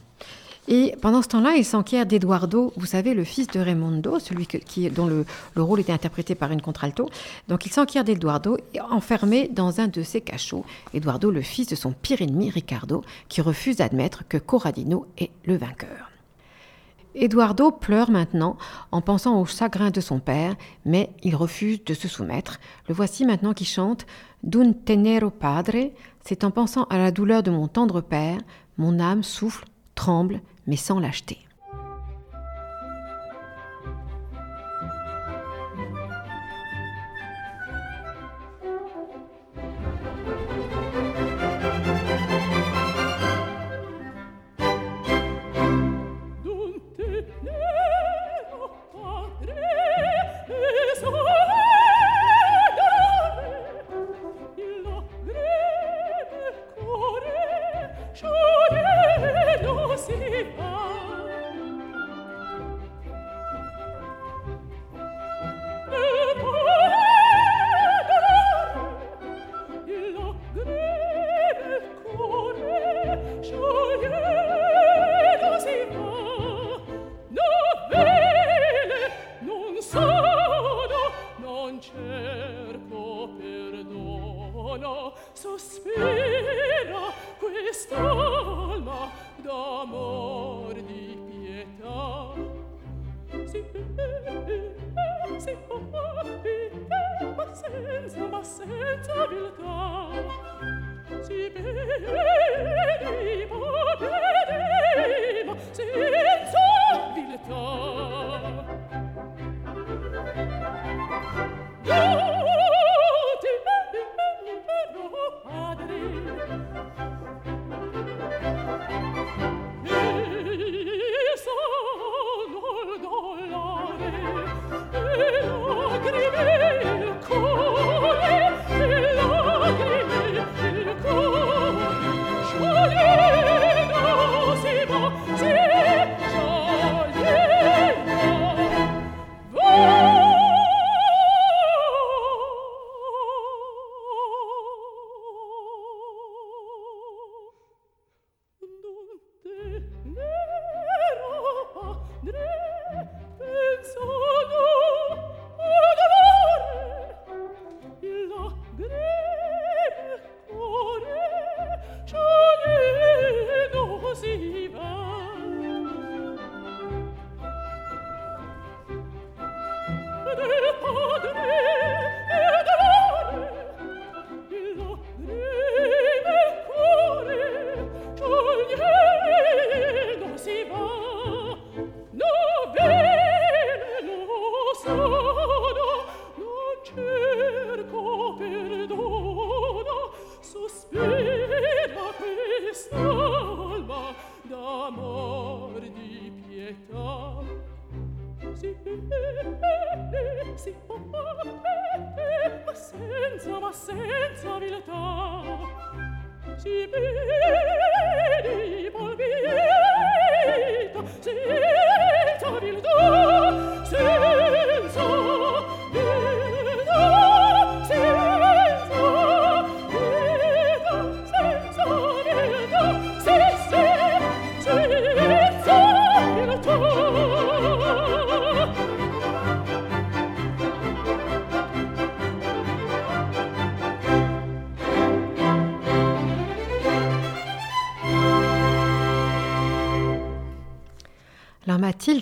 Et 0.69 0.95
pendant 1.01 1.23
ce 1.23 1.29
temps-là, 1.29 1.55
il 1.57 1.65
s'enquiert 1.65 2.07
d'Eduardo, 2.07 2.73
vous 2.77 2.87
savez, 2.87 3.15
le 3.15 3.23
fils 3.23 3.47
de 3.47 3.61
Raimondo, 3.61 4.19
celui 4.19 4.47
qui, 4.47 4.91
dont 4.91 5.07
le, 5.07 5.25
le 5.55 5.63
rôle 5.63 5.81
était 5.81 5.93
interprété 5.93 6.35
par 6.35 6.51
une 6.51 6.61
contralto. 6.61 7.09
Donc 7.47 7.67
il 7.67 7.73
s'enquiert 7.73 8.03
d'Eduardo, 8.03 8.59
enfermé 8.91 9.49
dans 9.49 9.81
un 9.81 9.87
de 9.87 10.03
ses 10.03 10.21
cachots. 10.21 10.65
Eduardo, 10.93 11.31
le 11.31 11.43
fils 11.43 11.69
de 11.69 11.77
son 11.77 11.93
pire 11.93 12.21
ennemi, 12.21 12.51
Ricardo, 12.51 13.05
qui 13.29 13.41
refuse 13.43 13.77
d'admettre 13.77 14.25
que 14.29 14.39
Corradino 14.39 15.07
est 15.19 15.31
le 15.45 15.57
vainqueur. 15.57 16.11
Eduardo 17.15 17.71
pleure 17.71 18.11
maintenant 18.11 18.59
en 18.93 19.01
pensant 19.01 19.41
au 19.41 19.47
chagrin 19.47 19.91
de 19.91 20.01
son 20.01 20.19
père, 20.19 20.55
mais 20.85 21.11
il 21.23 21.35
refuse 21.35 21.83
de 21.85 21.95
se 21.95 22.09
soumettre. 22.09 22.61
Le 22.89 22.95
voici 22.95 23.25
maintenant 23.25 23.55
qui 23.55 23.65
chante 23.65 24.05
D'un 24.43 24.73
tenero 24.73 25.31
padre, 25.31 25.93
c'est 26.25 26.45
en 26.45 26.51
pensant 26.51 26.85
à 26.85 26.99
la 26.99 27.11
douleur 27.11 27.43
de 27.43 27.51
mon 27.51 27.69
tendre 27.69 28.03
père, 28.03 28.39
mon 28.77 29.01
âme 29.01 29.23
souffle, 29.23 29.65
tremble, 29.95 30.43
mais 30.67 30.77
sans 30.77 30.99
lâcheté. 31.01 31.46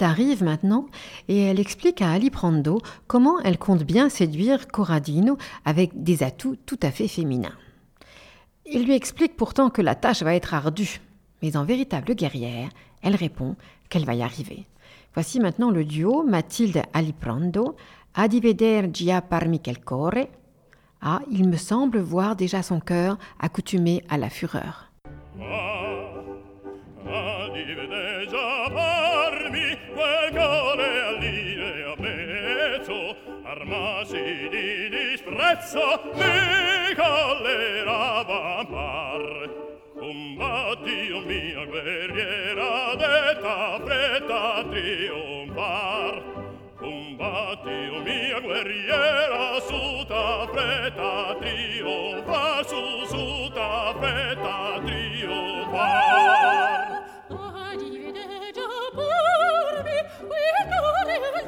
Arrive 0.05 0.43
maintenant 0.45 0.87
et 1.29 1.43
elle 1.43 1.59
explique 1.59 2.03
à 2.03 2.13
Ali 2.13 2.31
Prando 2.31 2.81
comment 3.07 3.41
elle 3.41 3.59
compte 3.59 3.83
bien 3.83 4.09
séduire 4.09 4.69
Corradino 4.69 5.37
avec 5.65 6.03
des 6.03 6.23
atouts 6.23 6.57
tout 6.67 6.79
à 6.83 6.91
fait 6.91 7.09
féminins. 7.09 7.57
Il 8.67 8.85
lui 8.85 8.95
explique 8.95 9.37
pourtant 9.37 9.71
que 9.71 9.83
la 9.83 9.95
tâche 9.95 10.23
va 10.23 10.35
être 10.35 10.55
ardue, 10.55 11.01
mais 11.43 11.57
en 11.57 11.65
véritable 11.65 12.15
guerrière, 12.15 12.69
elle 13.03 13.17
répond 13.17 13.57
qu'elle 13.89 14.07
va 14.07 14.15
y 14.15 14.23
arriver. 14.23 14.67
Voici 15.15 15.39
maintenant 15.41 15.71
le 15.71 15.85
duo 15.85 16.23
Mathilde 16.23 16.83
Aliprando, 16.93 17.77
a 18.15 18.29
di 18.29 18.41
veder 18.41 18.91
già 18.93 19.21
parmi 19.23 19.61
quel 19.61 19.81
core. 19.81 20.29
Ah, 21.01 21.21
il 21.31 21.49
me 21.49 21.57
semble 21.57 21.99
voir 21.99 22.37
déjà 22.37 22.63
son 22.63 22.81
cœur 22.81 23.19
accoutumé 23.39 24.03
à 24.09 24.17
la 24.17 24.31
fureur. 24.31 24.91
quel 29.95 30.31
gole 30.33 31.01
all'ire 31.03 31.85
a 31.85 31.95
mezzo 31.97 33.17
armasi 33.45 34.49
di 34.51 34.89
disprezzo 34.89 36.01
mi 36.15 36.95
collerava 36.95 38.65
par 38.69 39.51
combatti 39.99 41.11
o 41.13 41.21
mia 41.21 41.65
guerriera 41.65 42.95
detta 42.97 43.81
fretta 43.85 44.65
trionfar. 44.71 46.23
Combatti 46.79 47.89
o 47.91 48.01
mia 48.03 48.41
guerriera 48.41 49.61
su 49.61 50.05
ta 50.07 50.47
fretta 50.53 51.37
trionfar 51.41 52.65
su 52.67 53.05
su 53.07 53.51
ta 53.55 53.95
fretta 53.99 54.81
trionfar. 54.85 56.14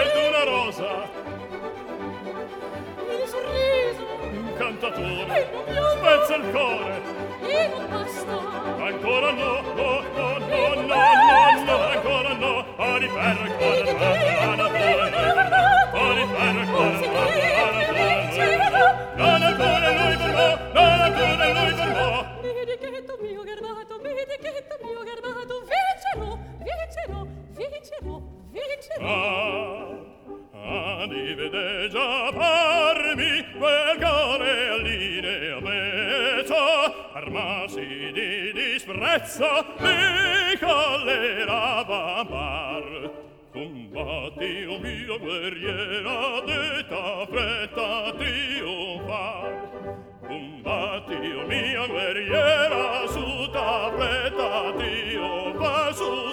ed 0.00 0.12
una 0.28 0.44
rosa. 0.44 0.90
Il 3.10 3.28
sorriso. 3.28 4.04
Un 4.32 4.52
cantatore 4.56 5.50
spezza 5.96 6.34
il 6.36 6.44
cuore. 6.50 7.02
E 7.40 7.68
non 7.68 7.86
basta 7.90 8.66
ancora 8.88 9.30
no 9.32 9.60
no 9.76 10.02
no 10.16 10.38
no 10.38 10.74
no 10.74 10.74
no 10.74 10.98
no 11.64 11.76
ancora 11.88 12.32
no. 12.34 12.64
A 12.76 12.98
riferra 12.98 13.42
ancora 13.44 13.92
no 13.92 14.04
a 14.04 14.16
riferra 14.16 14.64
ancora. 14.64 15.08
no 15.10 15.98
a 15.98 16.14
riferra 16.14 16.60
ancora 16.60 17.82
no 17.82 17.87
vede 31.34 31.88
già 31.88 32.30
parmi 32.32 33.44
quel 33.58 33.98
cane 33.98 34.68
all'inea 34.68 35.60
pezzo 35.60 36.54
armasi 37.12 38.10
di 38.12 38.52
disprezzo 38.52 39.64
mi 39.78 40.58
collerava 40.58 42.24
mar 42.28 43.10
combatti 43.52 44.64
o 44.68 44.78
mio 44.78 45.18
guerriera 45.18 46.40
detta 46.46 47.26
fretta 47.30 48.12
trionfar 48.16 49.68
combatti 50.26 51.14
o 51.14 51.46
mia 51.46 51.86
guerriera 51.86 53.06
su 53.08 53.50
ta 53.50 53.92
fretta 53.96 54.72
trionfar 54.76 55.94
su 55.94 56.32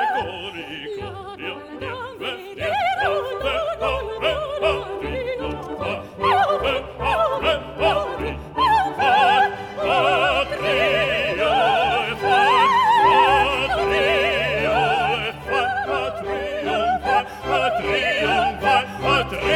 Patria! 19.01 19.50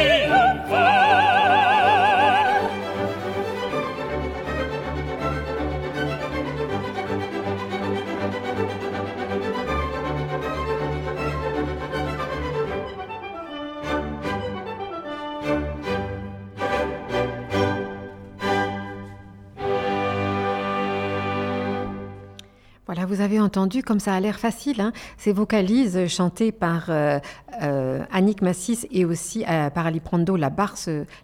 Vous 23.06 23.20
avez 23.20 23.40
entendu 23.40 23.82
comme 23.82 24.00
ça 24.00 24.14
a 24.14 24.20
l'air 24.20 24.38
facile, 24.38 24.80
hein, 24.80 24.92
ces 25.16 25.32
vocalises 25.32 26.06
chantées 26.08 26.52
par 26.52 26.90
euh, 26.90 27.18
euh, 27.62 28.04
Annick 28.12 28.42
Massis 28.42 28.86
et 28.90 29.04
aussi 29.04 29.44
euh, 29.48 29.70
par 29.70 29.86
Aliprando, 29.86 30.36
la, 30.36 30.52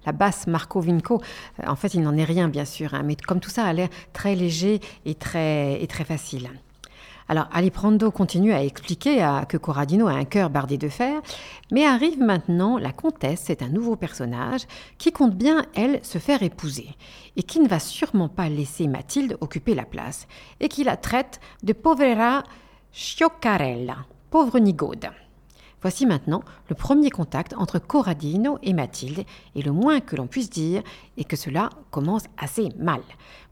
la 0.06 0.12
basse 0.12 0.46
Marco 0.46 0.80
Vinco. 0.80 1.20
en 1.66 1.76
fait, 1.76 1.94
il 1.94 2.02
n'en 2.02 2.16
est 2.16 2.24
rien, 2.24 2.48
bien 2.48 2.64
sûr, 2.64 2.94
hein, 2.94 3.02
mais 3.04 3.16
comme 3.16 3.40
tout 3.40 3.50
ça 3.50 3.64
a 3.64 3.72
l'air 3.72 3.88
très 4.12 4.34
léger 4.34 4.80
et 5.04 5.14
très, 5.14 5.82
et 5.82 5.86
très 5.86 6.04
facile. 6.04 6.48
Alors, 7.32 7.48
Aliprando 7.50 8.10
continue 8.10 8.52
à 8.52 8.62
expliquer 8.62 9.26
que 9.48 9.56
Corradino 9.56 10.06
a 10.06 10.12
un 10.12 10.26
cœur 10.26 10.50
bardé 10.50 10.76
de 10.76 10.90
fer, 10.90 11.22
mais 11.70 11.86
arrive 11.86 12.18
maintenant 12.18 12.76
la 12.76 12.92
comtesse, 12.92 13.44
c'est 13.46 13.62
un 13.62 13.70
nouveau 13.70 13.96
personnage 13.96 14.66
qui 14.98 15.12
compte 15.12 15.34
bien, 15.34 15.64
elle, 15.74 16.04
se 16.04 16.18
faire 16.18 16.42
épouser, 16.42 16.90
et 17.36 17.42
qui 17.42 17.60
ne 17.60 17.68
va 17.68 17.80
sûrement 17.80 18.28
pas 18.28 18.50
laisser 18.50 18.86
Mathilde 18.86 19.38
occuper 19.40 19.74
la 19.74 19.86
place, 19.86 20.28
et 20.60 20.68
qui 20.68 20.84
la 20.84 20.98
traite 20.98 21.40
de 21.62 21.72
povera 21.72 22.42
scioccarella, 22.92 23.96
pauvre 24.28 24.58
nigaude. 24.58 25.08
Voici 25.80 26.04
maintenant 26.04 26.42
le 26.68 26.74
premier 26.74 27.08
contact 27.08 27.54
entre 27.56 27.78
Corradino 27.78 28.58
et 28.62 28.74
Mathilde, 28.74 29.24
et 29.54 29.62
le 29.62 29.72
moins 29.72 30.00
que 30.00 30.16
l'on 30.16 30.26
puisse 30.26 30.50
dire 30.50 30.82
est 31.16 31.24
que 31.24 31.36
cela 31.36 31.70
commence 31.90 32.24
assez 32.36 32.68
mal. 32.78 33.00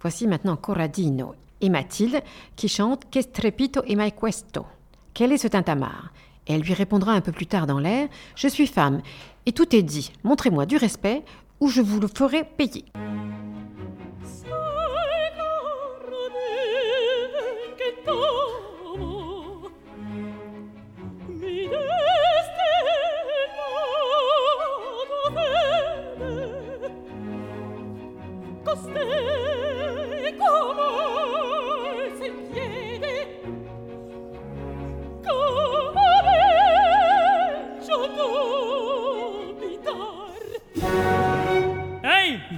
Voici 0.03 0.27
maintenant 0.27 0.57
Corradino 0.57 1.35
et 1.61 1.68
Mathilde 1.68 2.23
qui 2.57 2.68
chante 2.68 3.11
Que 3.11 3.23
strepito 3.23 3.83
e 3.85 3.94
mai 3.96 4.12
questo 4.12 4.66
Quel 5.14 5.33
est 5.33 5.38
ce 5.38 5.49
tintamarre? 5.49 6.12
Elle 6.46 6.62
lui 6.62 6.75
répondra 6.75 7.12
un 7.12 7.20
peu 7.20 7.33
plus 7.33 7.46
tard 7.46 7.66
dans 7.66 7.79
l'air 7.79 8.09
Je 8.35 8.49
suis 8.49 8.66
femme 8.66 9.03
et 9.46 9.53
tout 9.53 9.75
est 9.75 9.83
dit. 9.83 10.12
Montrez-moi 10.25 10.66
du 10.66 10.77
respect 10.77 11.23
ou 11.61 11.68
je 11.68 11.81
vous 11.81 12.01
le 12.01 12.09
ferai 12.09 12.44
payer. 12.44 12.85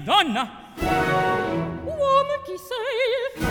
donna 0.05 0.51
uomo 1.85 2.35
chi 2.45 2.57
sei? 2.59 3.47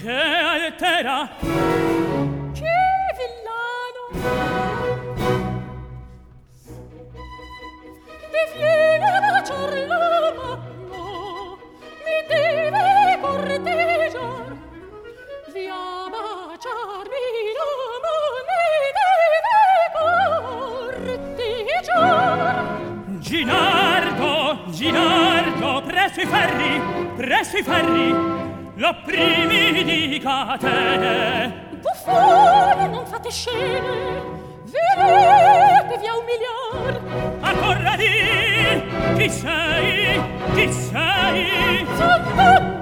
Che 0.00 0.10
altera? 0.10 2.05
presso 26.16 26.20
i 26.20 26.26
ferri, 26.26 26.80
presso 27.16 27.56
i 27.58 27.62
ferri, 27.62 28.10
lo 28.76 28.96
primi 29.04 29.84
di 29.84 30.18
catene. 30.22 31.68
Buffone, 31.80 32.88
non 32.88 33.04
fate 33.04 33.30
scene, 33.30 34.22
vedetevi 34.64 36.06
a 36.06 36.16
umiliar. 36.16 37.00
Ancora 37.40 37.94
lì, 37.96 38.82
chi 39.16 39.28
sei, 39.28 40.22
chi 40.54 40.72
sei? 40.72 41.86
Zitto! 41.94 42.75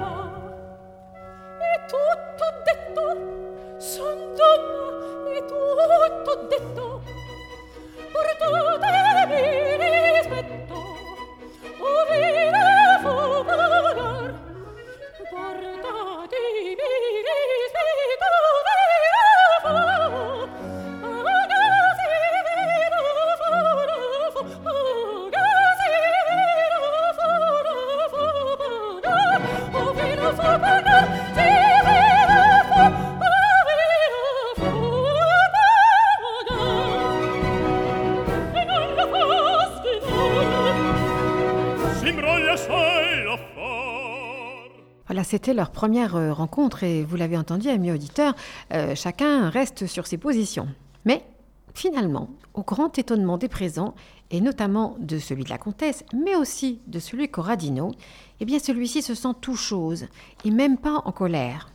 Leur 45.55 45.71
première 45.71 46.15
euh, 46.15 46.33
rencontre 46.33 46.83
et 46.83 47.03
vous 47.03 47.15
l'avez 47.15 47.37
entendu, 47.37 47.69
amis 47.69 47.91
auditeurs, 47.91 48.35
euh, 48.73 48.93
chacun 48.95 49.49
reste 49.49 49.87
sur 49.87 50.05
ses 50.05 50.17
positions. 50.17 50.67
Mais 51.05 51.25
finalement, 51.73 52.29
au 52.53 52.61
grand 52.61 52.97
étonnement 52.99 53.37
des 53.37 53.47
présents, 53.47 53.95
et 54.31 54.41
notamment 54.41 54.95
de 54.99 55.19
celui 55.19 55.43
de 55.43 55.49
la 55.49 55.57
comtesse, 55.57 56.03
mais 56.13 56.35
aussi 56.35 56.79
de 56.87 56.99
celui 56.99 57.29
Corradino, 57.29 57.91
eh 58.39 58.45
bien 58.45 58.59
celui-ci 58.59 59.01
se 59.01 59.15
sent 59.15 59.33
tout 59.41 59.55
chose, 59.55 60.07
et 60.43 60.51
même 60.51 60.77
pas 60.77 61.01
en 61.05 61.11
colère. 61.11 61.69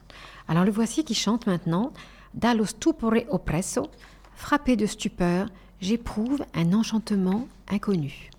Alors 0.49 0.65
le 0.65 0.71
voici 0.71 1.05
qui 1.05 1.15
chante 1.15 1.47
maintenant 1.47 1.93
Dallo 2.35 2.65
stupore 2.65 3.25
oppresso, 3.29 3.89
frappé 4.35 4.77
de 4.77 4.87
stupeur, 4.87 5.49
j'éprouve 5.81 6.45
un 6.55 6.73
enchantement 6.73 7.47
inconnu. 7.69 8.31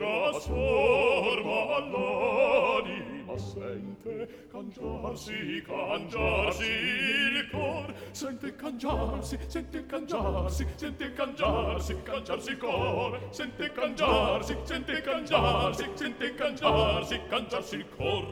trasforma 0.00 1.78
l'anima 1.92 3.36
sente 3.36 4.46
cangiarsi, 4.50 5.62
cangiarsi 5.66 6.64
il 6.64 7.50
cor. 7.50 7.94
Sente 8.12 8.56
cangiarsi, 8.56 9.38
sente 9.46 9.84
cangiarsi 9.84 10.66
sente 10.76 11.12
cangiarsi, 11.12 12.02
cangiarsi 12.02 12.50
il 12.50 12.56
cor. 12.56 13.20
Sente 13.30 13.72
cangiarsi, 13.72 14.56
sente 14.62 15.00
cangiarsi 15.02 15.90
sente 15.94 16.34
cangiarsi, 16.34 17.20
cangiarsi 17.28 17.76
il 17.76 17.86
cor. 17.94 18.26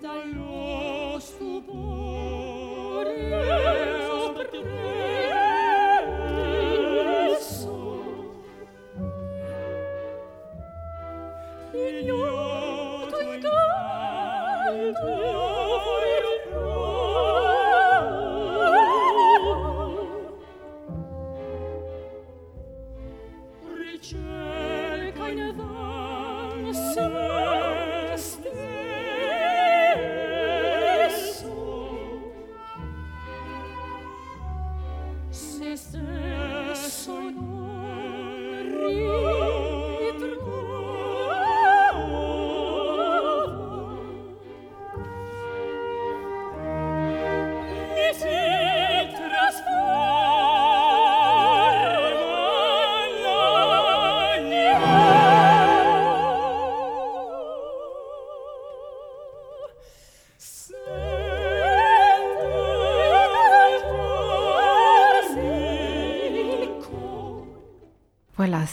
Dall'ora 0.00 0.85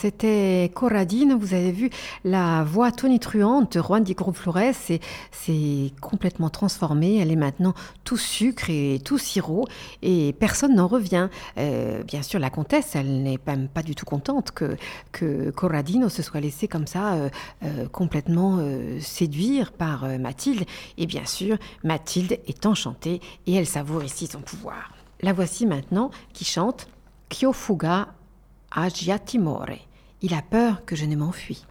c'était 0.04 0.70
Corradine. 0.76 1.34
Vous 1.34 1.54
avez 1.54 1.72
vu 1.72 1.90
la 2.26 2.66
voix 2.66 2.92
tonitruante 2.92 3.78
de 3.78 3.82
Juan 3.82 4.04
Di 4.04 4.14
Flores. 4.34 4.74
C'est, 4.74 5.00
complètement 6.02 6.50
transformé. 6.50 7.20
Elle 7.20 7.32
est 7.32 7.38
maintenant 7.38 7.74
tout 8.04 8.18
sucre 8.18 8.70
et 8.70 9.00
tout 9.02 9.18
sirop. 9.18 9.66
Et 10.02 10.36
personne 10.38 10.76
n'en 10.76 10.88
revient. 10.88 11.30
Euh, 11.58 12.04
bien 12.04 12.22
sûr, 12.22 12.38
la 12.42 12.50
comtesse, 12.50 12.98
elle 12.98 13.24
n'est 13.24 13.40
même 13.48 13.70
pas 13.70 13.82
du 13.82 13.96
tout 13.96 14.04
contente 14.04 14.52
que, 14.52 14.76
que 15.14 15.52
Corradino 15.52 16.10
se 16.10 16.22
soit 16.22 16.42
laissé 16.42 16.68
comme 16.68 16.86
ça 16.86 17.14
euh, 17.14 17.30
euh, 17.64 17.88
complètement 17.88 18.60
séduire 19.00 19.72
par 19.72 20.06
Mathilde. 20.20 20.66
Et 20.98 21.06
bien 21.06 21.26
sûr, 21.26 21.56
Mathilde 21.86 22.40
est 22.46 22.66
enchantée 22.66 23.22
et 23.48 23.54
elle 23.54 23.68
savoure 23.68 24.04
ici 24.04 24.28
son 24.28 24.42
pouvoir. 24.42 24.92
La 25.22 25.32
voici 25.32 25.66
maintenant 25.66 26.12
qui 26.34 26.44
chante 26.44 26.90
Kyofuga 27.30 28.10
Agia 28.76 29.20
Timore. 29.20 29.93
Il 30.26 30.34
a 30.34 30.42
peur 30.42 30.86
que 30.86 30.96
je 30.96 31.04
ne 31.04 31.18
m'enfuis. 31.18 31.66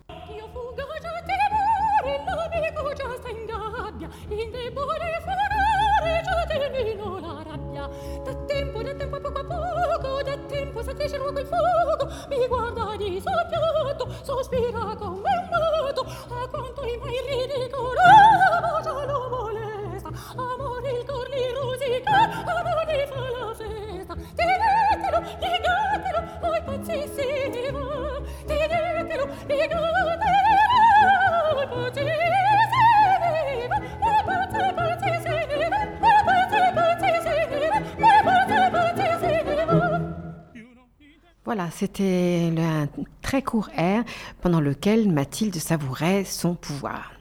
Voilà, 41.54 41.70
c'était 41.70 42.50
un 42.56 42.88
très 43.20 43.42
court 43.42 43.68
air 43.76 44.04
pendant 44.40 44.58
lequel 44.58 45.12
Mathilde 45.12 45.56
savourait 45.56 46.24
son 46.24 46.54
pouvoir. 46.54 47.12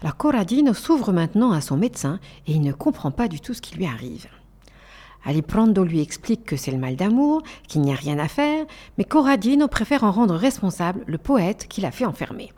Alors 0.00 0.16
Corradino 0.16 0.74
s'ouvre 0.74 1.12
maintenant 1.12 1.52
à 1.52 1.60
son 1.60 1.76
médecin 1.76 2.18
et 2.48 2.52
il 2.54 2.62
ne 2.62 2.72
comprend 2.72 3.12
pas 3.12 3.28
du 3.28 3.38
tout 3.38 3.54
ce 3.54 3.62
qui 3.62 3.76
lui 3.76 3.86
arrive. 3.86 4.26
Aliprando 5.24 5.84
lui 5.84 6.00
explique 6.00 6.44
que 6.44 6.56
c'est 6.56 6.72
le 6.72 6.78
mal 6.78 6.96
d'amour, 6.96 7.44
qu'il 7.68 7.82
n'y 7.82 7.92
a 7.92 7.94
rien 7.94 8.18
à 8.18 8.26
faire, 8.26 8.66
mais 8.98 9.04
Corradino 9.04 9.68
préfère 9.68 10.02
en 10.02 10.10
rendre 10.10 10.34
responsable 10.34 11.04
le 11.06 11.18
poète 11.18 11.68
qui 11.68 11.80
l'a 11.80 11.92
fait 11.92 12.06
enfermer. 12.06 12.52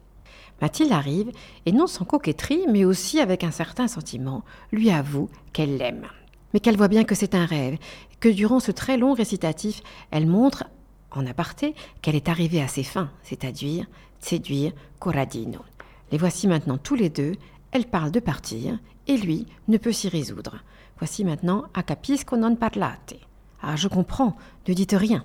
Mathilde 0.63 0.93
arrive 0.93 1.31
et 1.67 1.73
non 1.73 1.89
sans 1.89 2.07
coquetterie, 2.07 2.65
mais 2.71 2.87
aussi 2.87 3.21
avec 3.21 3.45
un 3.45 3.51
certain 3.51 3.87
sentiment, 3.87 4.45
lui 4.73 4.91
avoue 4.91 5.29
qu'elle 5.53 5.77
l'aime. 5.77 6.07
Mais 6.55 6.61
qu'elle 6.61 6.79
voit 6.79 6.89
bien 6.89 7.05
que 7.05 7.15
c'est 7.15 7.35
un 7.35 7.45
rêve, 7.45 7.77
que 8.19 8.31
durant 8.31 8.61
ce 8.61 8.73
très 8.73 8.97
long 8.97 9.13
récitatif, 9.13 9.83
elle 10.11 10.27
montre, 10.27 10.65
en 11.15 11.27
aparté, 11.27 11.75
qu'elle 12.01 12.17
est 12.17 12.29
arrivée 12.29 12.63
à 12.63 12.69
ses 12.69 12.83
fins, 12.83 13.11
c'est-à-dire 13.23 13.87
séduire 14.21 14.73
Corradino. 14.99 15.61
Les 16.11 16.19
voici 16.19 16.47
maintenant 16.47 16.79
tous 16.79 16.95
les 16.95 17.09
deux, 17.09 17.35
elle 17.73 17.87
parle 17.87 18.11
de 18.11 18.21
partir, 18.21 18.79
et 19.07 19.17
lui 19.17 19.47
ne 19.69 19.79
peut 19.79 19.93
s'y 19.93 20.09
résoudre. 20.09 20.63
Voici 20.99 21.25
maintenant 21.25 21.65
A 21.75 21.83
capisco 21.83 22.37
non 22.37 22.55
parlate. 22.55 23.15
Ah, 23.63 23.77
je 23.77 23.89
comprends, 23.89 24.37
ne 24.69 24.75
dites 24.75 24.95
rien. 24.97 25.25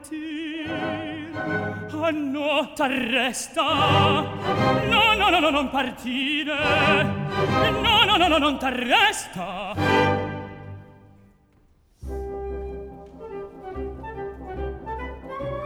partir. 0.00 0.70
A 2.02 2.10
no, 2.10 2.74
resta. 2.76 3.62
No 4.88 5.14
no 5.14 5.30
no 5.30 5.40
no 5.40 5.50
non 5.50 5.70
partire. 5.70 6.56
No 7.82 8.04
no 8.04 8.16
no 8.16 8.28
no 8.28 8.38
non 8.38 8.58
t'arresta. 8.58 9.74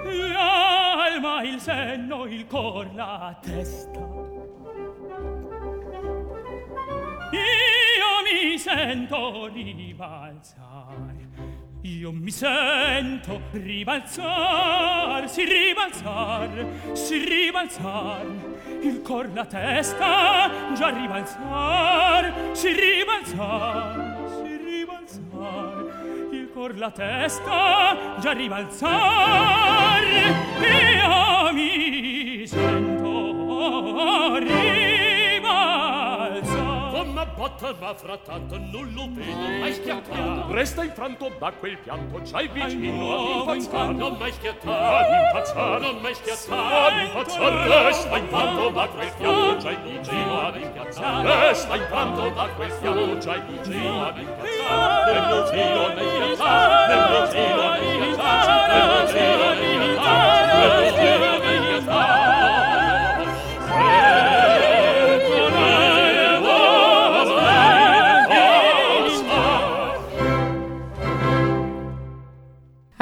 L'alma 0.04 1.42
il 1.42 1.60
senno 1.60 2.26
il 2.26 2.46
cor 2.46 2.92
la 2.94 3.38
testa. 3.40 4.00
Io 7.32 8.12
mi 8.24 8.58
sento 8.58 9.48
di 9.52 9.94
balzare 9.96 11.43
io 11.84 12.12
mi 12.12 12.30
sento 12.30 13.42
ribalzar, 13.50 15.28
si 15.28 15.44
ribalzar, 15.44 16.48
si 16.94 17.18
ribalzar, 17.18 18.24
il 18.80 19.02
cor, 19.02 19.28
la 19.34 19.44
testa, 19.44 20.50
già 20.74 20.88
ribalzar, 20.88 22.32
si 22.52 22.72
ribalzar, 22.72 24.16
si 24.34 24.56
ribalzar, 24.64 26.30
il 26.32 26.50
cor, 26.54 26.74
la 26.78 26.90
testa, 26.90 28.16
già 28.18 28.32
ribalzar, 28.32 30.02
io 30.62 31.52
mi 31.52 32.46
sento 32.46 34.38
ribalzar 34.38 34.63
cotta 37.44 37.74
va 37.74 37.94
frattato 37.94 38.56
non 38.56 38.90
lo 38.94 39.06
vedo 39.12 39.36
mai 39.60 39.74
schiattato 39.74 40.50
resta 40.50 40.82
in 40.82 40.92
franto 40.92 41.30
da 41.38 41.52
quel 41.52 41.76
pianto 41.76 42.22
c'hai 42.24 42.48
vicino 42.48 43.12
ad 43.12 43.54
impazzare 43.54 43.92
non 43.92 44.16
mai 44.18 44.32
schiattato 44.32 44.70
ad 44.70 45.12
impazzare 45.12 45.80
non 45.80 46.00
mai 46.00 46.14
schiattato 46.14 46.54
ad 46.54 47.06
impazzare 47.06 47.82
resta 47.84 48.16
in 48.16 48.28
da 48.70 48.88
quel 48.88 49.12
pianto 49.18 49.56
c'hai 49.62 49.76
vicino 49.82 50.40
ad 50.40 50.56
impazzare 50.56 51.48
resta 51.48 51.76
in 51.76 51.86
franto 51.90 52.28
da 52.30 52.48
quel 52.56 52.72
pianto 52.80 53.26
c'hai 53.26 53.42
vicino 53.46 54.06
ad 54.06 54.16
impazzare 54.16 55.12
nel 55.12 55.26
mio 55.26 55.46
zio 55.46 55.94
nel 55.94 56.06
mio 56.16 56.36
zio 56.36 56.86
nel 56.88 57.10
mio 57.10 57.26
zio 57.26 57.73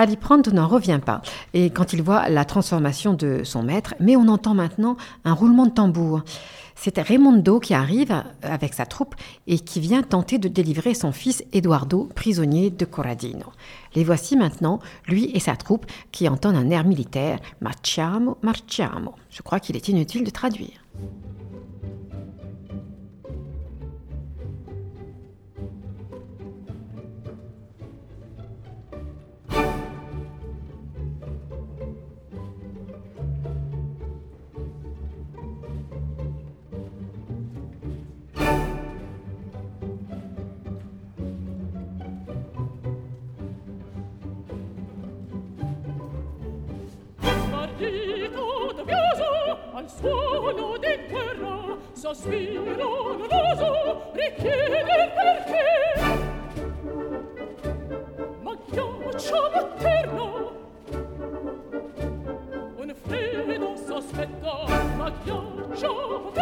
Aliprand 0.03 0.43
n'en 0.53 0.67
revient 0.67 1.01
pas 1.05 1.23
et 1.55 1.71
quand 1.71 1.93
il 1.93 2.03
voit 2.03 2.29
la 2.29 2.45
transformation 2.45 3.15
de 3.15 3.43
son 3.45 3.63
maître, 3.63 3.95
mais 4.01 4.17
on 4.17 4.27
entend 4.27 4.53
maintenant 4.53 4.97
un 5.25 5.33
roulement 5.33 5.67
de 5.67 5.71
tambour. 5.71 6.23
C'est 6.75 6.99
Raimondo 6.99 7.61
qui 7.61 7.75
arrive 7.75 8.25
avec 8.43 8.75
sa 8.75 8.85
troupe 8.85 9.15
et 9.47 9.61
qui 9.61 9.79
vient 9.79 10.03
tenter 10.03 10.39
de 10.39 10.49
délivrer 10.49 10.95
son 10.95 11.13
fils 11.13 11.45
Eduardo, 11.53 12.09
prisonnier 12.17 12.71
de 12.71 12.85
Corradino. 12.85 13.47
Les 13.95 14.03
voici 14.03 14.37
maintenant, 14.37 14.81
lui 15.07 15.31
et 15.33 15.39
sa 15.39 15.55
troupe, 15.55 15.87
qui 16.11 16.29
entendent 16.29 16.57
un 16.57 16.71
air 16.71 16.85
militaire 16.85 17.39
Marciamo, 17.61 18.39
marciamo. 18.43 19.15
Je 19.31 19.43
crois 19.43 19.61
qu'il 19.61 19.77
est 19.77 19.87
inutile 19.87 20.25
de 20.25 20.31
traduire. 20.31 20.85
agito 47.85 48.73
dubbioso 48.77 49.59
al 49.73 49.89
suono 49.89 50.77
di 50.79 50.87
denterrò 50.87 51.77
sospiro 51.93 52.63
non 52.63 54.03
richiede 54.13 54.79
il 54.81 55.11
perché. 55.17 55.71
Ma 58.43 58.57
ghiaccio 58.71 59.51
materno 59.55 60.53
un 62.77 62.95
freddo 63.03 63.77
sospetto 63.77 64.65
ma 64.97 65.11
ghiaccio 65.25 66.21
materno 66.25 66.42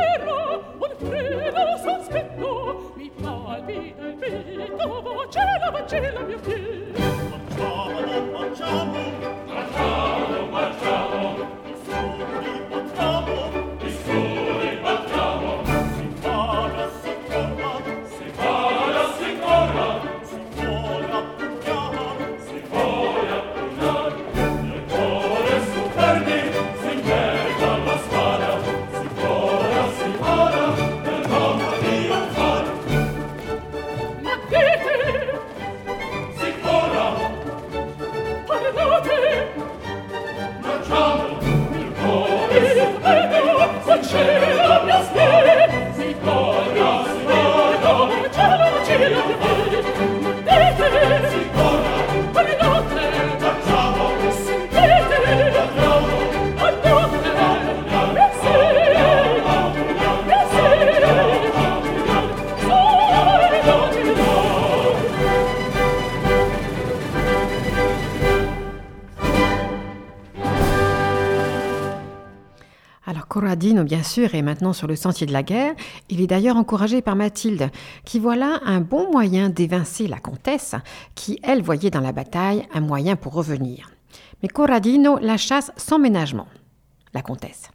bien 73.90 74.04
sûr, 74.04 74.36
est 74.36 74.42
maintenant 74.42 74.72
sur 74.72 74.86
le 74.86 74.94
sentier 74.94 75.26
de 75.26 75.32
la 75.32 75.42
guerre. 75.42 75.74
Il 76.10 76.20
est 76.20 76.28
d'ailleurs 76.28 76.56
encouragé 76.56 77.02
par 77.02 77.16
Mathilde, 77.16 77.72
qui 78.04 78.20
voit 78.20 78.36
là 78.36 78.60
un 78.64 78.80
bon 78.80 79.10
moyen 79.10 79.48
d'évincer 79.48 80.06
la 80.06 80.20
comtesse, 80.20 80.76
qui, 81.16 81.40
elle, 81.42 81.60
voyait 81.60 81.90
dans 81.90 82.00
la 82.00 82.12
bataille 82.12 82.68
un 82.72 82.82
moyen 82.82 83.16
pour 83.16 83.32
revenir. 83.32 83.90
Mais 84.42 84.48
Corradino 84.48 85.18
la 85.18 85.36
chasse 85.36 85.72
sans 85.76 85.98
ménagement, 85.98 86.46
la 87.14 87.22
comtesse. 87.22 87.72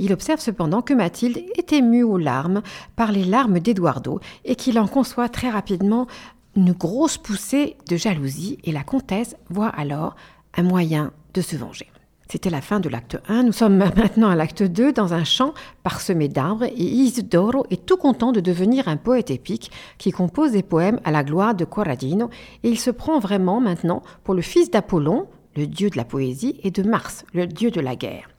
Il 0.00 0.12
observe 0.12 0.40
cependant 0.40 0.82
que 0.82 0.94
Mathilde 0.94 1.38
est 1.56 1.72
émue 1.72 2.02
aux 2.02 2.18
larmes 2.18 2.62
par 2.96 3.12
les 3.12 3.24
larmes 3.24 3.60
d'Eduardo 3.60 4.18
et 4.44 4.56
qu'il 4.56 4.80
en 4.80 4.88
conçoit 4.88 5.28
très 5.28 5.48
rapidement 5.48 6.08
une 6.56 6.72
grosse 6.72 7.18
poussée 7.18 7.76
de 7.88 7.96
jalousie 7.96 8.58
et 8.64 8.72
la 8.72 8.82
comtesse 8.82 9.36
voit 9.48 9.68
alors 9.68 10.16
un 10.56 10.64
moyen 10.64 11.12
de 11.34 11.40
se 11.40 11.54
venger. 11.54 11.91
C'était 12.32 12.48
la 12.48 12.62
fin 12.62 12.80
de 12.80 12.88
l'acte 12.88 13.18
1. 13.28 13.42
Nous 13.42 13.52
sommes 13.52 13.76
maintenant 13.96 14.30
à 14.30 14.34
l'acte 14.34 14.62
2 14.62 14.94
dans 14.94 15.12
un 15.12 15.22
champ 15.22 15.52
parsemé 15.82 16.28
d'arbres 16.28 16.64
et 16.64 16.82
Isidoro 16.82 17.66
est 17.68 17.84
tout 17.84 17.98
content 17.98 18.32
de 18.32 18.40
devenir 18.40 18.88
un 18.88 18.96
poète 18.96 19.30
épique 19.30 19.70
qui 19.98 20.12
compose 20.12 20.52
des 20.52 20.62
poèmes 20.62 20.98
à 21.04 21.10
la 21.10 21.24
gloire 21.24 21.54
de 21.54 21.66
Corradino 21.66 22.30
et 22.62 22.70
il 22.70 22.78
se 22.78 22.88
prend 22.88 23.18
vraiment 23.18 23.60
maintenant 23.60 24.02
pour 24.24 24.32
le 24.32 24.40
fils 24.40 24.70
d'Apollon, 24.70 25.26
le 25.56 25.66
dieu 25.66 25.90
de 25.90 25.98
la 25.98 26.06
poésie, 26.06 26.58
et 26.62 26.70
de 26.70 26.82
Mars, 26.82 27.26
le 27.34 27.46
dieu 27.46 27.70
de 27.70 27.82
la 27.82 27.96
guerre. 27.96 28.30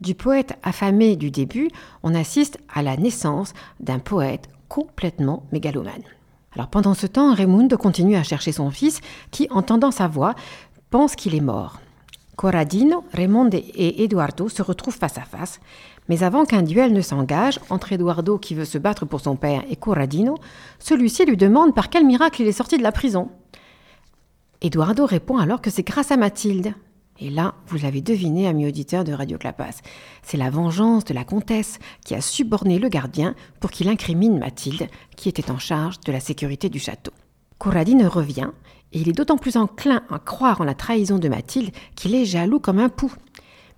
Du 0.00 0.16
poète 0.16 0.58
affamé 0.64 1.14
du 1.14 1.30
début, 1.30 1.68
on 2.02 2.16
assiste 2.16 2.58
à 2.74 2.82
la 2.82 2.96
naissance 2.96 3.52
d'un 3.78 4.00
poète 4.00 4.48
complètement 4.68 5.44
mégalomane. 5.52 6.02
Alors 6.56 6.66
pendant 6.66 6.94
ce 6.94 7.06
temps, 7.06 7.34
Raymond 7.34 7.68
continue 7.78 8.16
à 8.16 8.24
chercher 8.24 8.50
son 8.50 8.72
fils 8.72 9.00
qui, 9.30 9.46
entendant 9.52 9.92
sa 9.92 10.08
voix, 10.08 10.34
pense 10.90 11.14
qu'il 11.14 11.36
est 11.36 11.40
mort. 11.40 11.78
Corradino, 12.38 13.02
Raymond 13.12 13.50
et 13.52 14.04
Eduardo 14.04 14.48
se 14.48 14.62
retrouvent 14.62 14.96
face 14.96 15.18
à 15.18 15.22
face, 15.22 15.58
mais 16.08 16.22
avant 16.22 16.44
qu'un 16.44 16.62
duel 16.62 16.92
ne 16.92 17.00
s'engage 17.00 17.58
entre 17.68 17.92
Eduardo 17.92 18.38
qui 18.38 18.54
veut 18.54 18.64
se 18.64 18.78
battre 18.78 19.06
pour 19.06 19.18
son 19.20 19.34
père 19.34 19.64
et 19.68 19.74
Corradino, 19.74 20.36
celui-ci 20.78 21.24
lui 21.24 21.36
demande 21.36 21.74
par 21.74 21.90
quel 21.90 22.06
miracle 22.06 22.42
il 22.42 22.46
est 22.46 22.52
sorti 22.52 22.78
de 22.78 22.84
la 22.84 22.92
prison. 22.92 23.28
Eduardo 24.62 25.04
répond 25.04 25.38
alors 25.38 25.60
que 25.60 25.68
c'est 25.68 25.82
grâce 25.82 26.12
à 26.12 26.16
Mathilde. 26.16 26.74
Et 27.18 27.28
là, 27.28 27.56
vous 27.66 27.78
l'avez 27.78 28.02
deviné, 28.02 28.46
ami 28.46 28.68
auditeur 28.68 29.02
de 29.02 29.12
Radio 29.12 29.36
Clapas, 29.36 29.80
c'est 30.22 30.36
la 30.36 30.48
vengeance 30.48 31.04
de 31.06 31.14
la 31.14 31.24
comtesse 31.24 31.80
qui 32.04 32.14
a 32.14 32.20
suborné 32.20 32.78
le 32.78 32.88
gardien 32.88 33.34
pour 33.58 33.72
qu'il 33.72 33.88
incrimine 33.88 34.38
Mathilde, 34.38 34.86
qui 35.16 35.28
était 35.28 35.50
en 35.50 35.58
charge 35.58 35.98
de 36.06 36.12
la 36.12 36.20
sécurité 36.20 36.68
du 36.68 36.78
château. 36.78 37.10
Corradino 37.58 38.08
revient, 38.08 38.50
et 38.92 39.00
il 39.00 39.08
est 39.08 39.12
d'autant 39.12 39.36
plus 39.36 39.56
enclin 39.56 40.02
à 40.10 40.18
croire 40.18 40.60
en 40.60 40.64
la 40.64 40.74
trahison 40.74 41.18
de 41.18 41.28
Mathilde 41.28 41.72
qu'il 41.94 42.14
est 42.14 42.24
jaloux 42.24 42.60
comme 42.60 42.78
un 42.78 42.88
pou. 42.88 43.12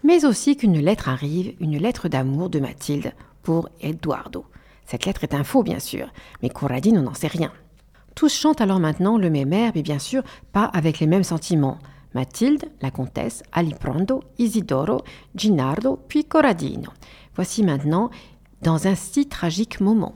Mais 0.03 0.25
aussi 0.25 0.57
qu'une 0.57 0.79
lettre 0.79 1.09
arrive, 1.09 1.55
une 1.61 1.79
lettre 1.79 2.09
d'amour 2.09 2.49
de 2.49 2.61
Mathilde 2.61 3.13
pour 3.43 3.69
Eduardo. 3.81 4.45
Cette 4.87 5.07
lettre 5.07 5.25
est 5.25 5.35
un 5.35 5.45
faux, 5.45 5.63
bien 5.63 5.79
sûr, 5.79 6.09
mais 6.43 6.49
Corradino 6.49 7.01
n'en 7.01 7.15
sait 7.15 7.27
rien. 7.27 7.53
Tous 8.15 8.33
chantent 8.33 8.61
alors 8.61 8.81
maintenant 8.81 9.19
le 9.19 9.31
même 9.31 9.53
air, 9.53 9.73
mais 9.75 9.83
bien 9.83 9.99
sûr 9.99 10.23
pas 10.53 10.65
avec 10.65 11.01
les 11.01 11.07
mêmes 11.07 11.25
sentiments. 11.25 11.79
Mathilde, 12.15 12.65
la 12.81 12.91
comtesse, 12.91 13.43
Aliprando, 13.53 14.25
Isidoro, 14.39 15.03
Ginardo, 15.37 15.99
puis 16.09 16.25
Corradino. 16.25 16.91
Voici 17.37 17.63
maintenant 17.63 18.11
dans 18.63 18.89
un 18.89 18.95
si 18.95 19.29
tragique 19.29 19.81
moment. 19.81 20.15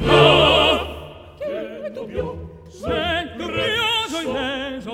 che 1.38 1.92
dubbio 1.92 2.64
se 2.70 3.34
curioso 3.38 4.22
illeso 4.22 4.94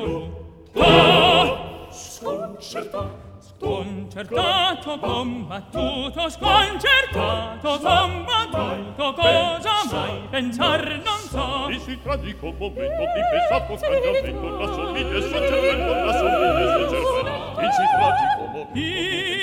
lo 0.74 1.88
sconcertato 1.92 3.25
Concertato, 3.58 5.00
combattuto, 5.00 6.30
sconcertato, 6.30 7.80
combattuto, 7.80 9.14
cosa 9.14 9.86
mai 9.92 10.28
pensar 10.30 11.02
non 11.04 11.20
so. 11.30 11.70
E 11.70 11.80
si 11.80 11.98
tradico 12.04 12.48
un 12.48 12.56
momento 12.58 13.04
di 13.16 13.22
pesato 13.32 13.78
scangiamento, 13.78 14.58
la 14.58 14.74
somiglia 14.74 15.22
suo 15.22 15.40
cervello, 15.40 16.04
la 16.04 16.14
somiglia 16.14 16.76
suo 16.76 16.90
cervello. 16.90 17.56
E 17.58 17.72
si 17.72 17.84
tradico 17.96 18.44
momento 18.52 18.74
di 18.74 18.88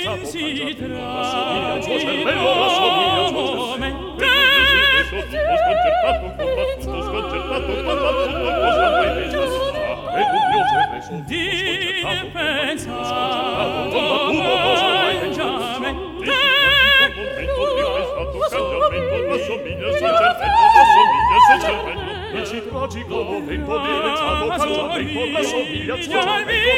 pesato 0.05 0.27
scangiamento, 0.27 0.87
la 0.93 1.25
somiglia 1.25 1.81
suo 1.81 1.99
cervello, 1.99 2.53
la 2.61 2.69
somiglia 2.69 3.27
suo 3.29 3.45
cervello. 3.73 4.13
E 4.19 4.29
si 5.05 5.17
tradico 5.17 5.17
momento 5.17 5.17
di 5.17 5.37
pesato 5.41 5.57
sconcertato, 5.57 6.25
combattuto, 6.37 7.01
sconcertato, 7.03 7.71
combattuto, 7.83 8.45
cosa 8.61 8.91
mai 8.91 9.09
pensar 9.15 9.72
di 11.25 12.05
pensare 12.33 13.11
già 15.33 15.51
Il 22.35 22.47
ciclogico 22.47 23.23
momento 23.23 23.79
di 23.79 23.89
lezzavo 23.89 24.47
Facciamo 24.47 25.25
la 25.33 25.43
somiglia 25.43 25.95
al 25.95 26.01
cervello 26.01 26.33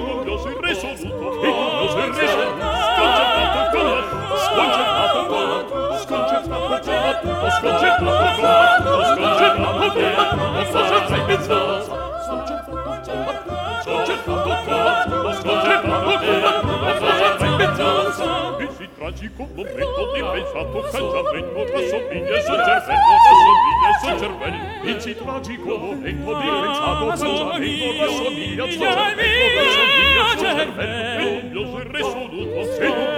tragico 18.95 19.47
momento 19.53 20.11
di 20.13 20.21
pensato 20.21 20.81
cangiamento 20.91 21.63
tra 21.63 21.81
sommiglia 21.88 22.36
e 22.36 22.41
suo 22.41 22.55
cervello 22.55 23.15
tra 23.21 23.33
sommiglia 23.45 23.89
e 23.89 23.99
suo 23.99 24.13
cervello 24.19 24.89
in 24.89 24.99
ci 24.99 25.15
tragico 25.15 25.77
momento 25.77 26.33
di 26.33 26.47
pensato 26.47 27.05
cangiamento 27.07 27.88
tra 27.95 28.07
sommiglia 28.11 28.65
e 28.65 28.71
suo 28.71 28.86
cervello 28.86 29.45
tra 29.53 29.65
sommiglia 29.71 30.21
e 30.25 30.38
suo 30.38 30.49
cervello 30.55 31.19
e 31.19 31.25
un 31.25 31.49
mio 31.51 31.65
serre 31.71 31.99
sonuto 32.01 32.63
seduto 32.73 33.14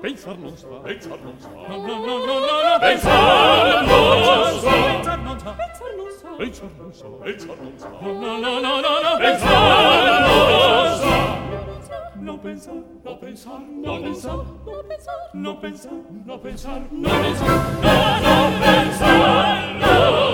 Pensar 0.00 0.36
non 0.38 0.56
sta, 0.56 0.68
pensar 0.82 1.18
non 1.18 1.34
sa, 1.40 1.48
No, 1.48 1.76
no, 1.76 1.98
no, 2.06 2.18
no, 2.18 2.40
no, 2.40 2.62
no. 2.62 2.78
Pensar 2.80 3.82
non 3.86 4.60
sa, 4.60 4.70
Pensar 4.70 5.18
non 5.18 5.38
sta 5.38 5.67
no 6.38 6.44
pensar, 12.38 12.74
no 13.02 13.18
pensar, 13.18 13.60
no 13.60 14.00
pensar, 14.00 14.44
no, 15.34 15.60
pensar, 15.60 15.92
no 16.24 16.40
pensar, 16.40 16.80
no. 16.92 17.10
pensar, 17.10 17.10
no 17.10 17.10
pensar, 17.10 17.60
no 18.22 18.60
pensar 18.60 20.27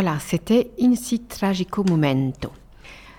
Voilà, 0.00 0.20
c'était 0.20 0.70
Insi 0.80 1.18
Tragico 1.18 1.82
Momento. 1.82 2.52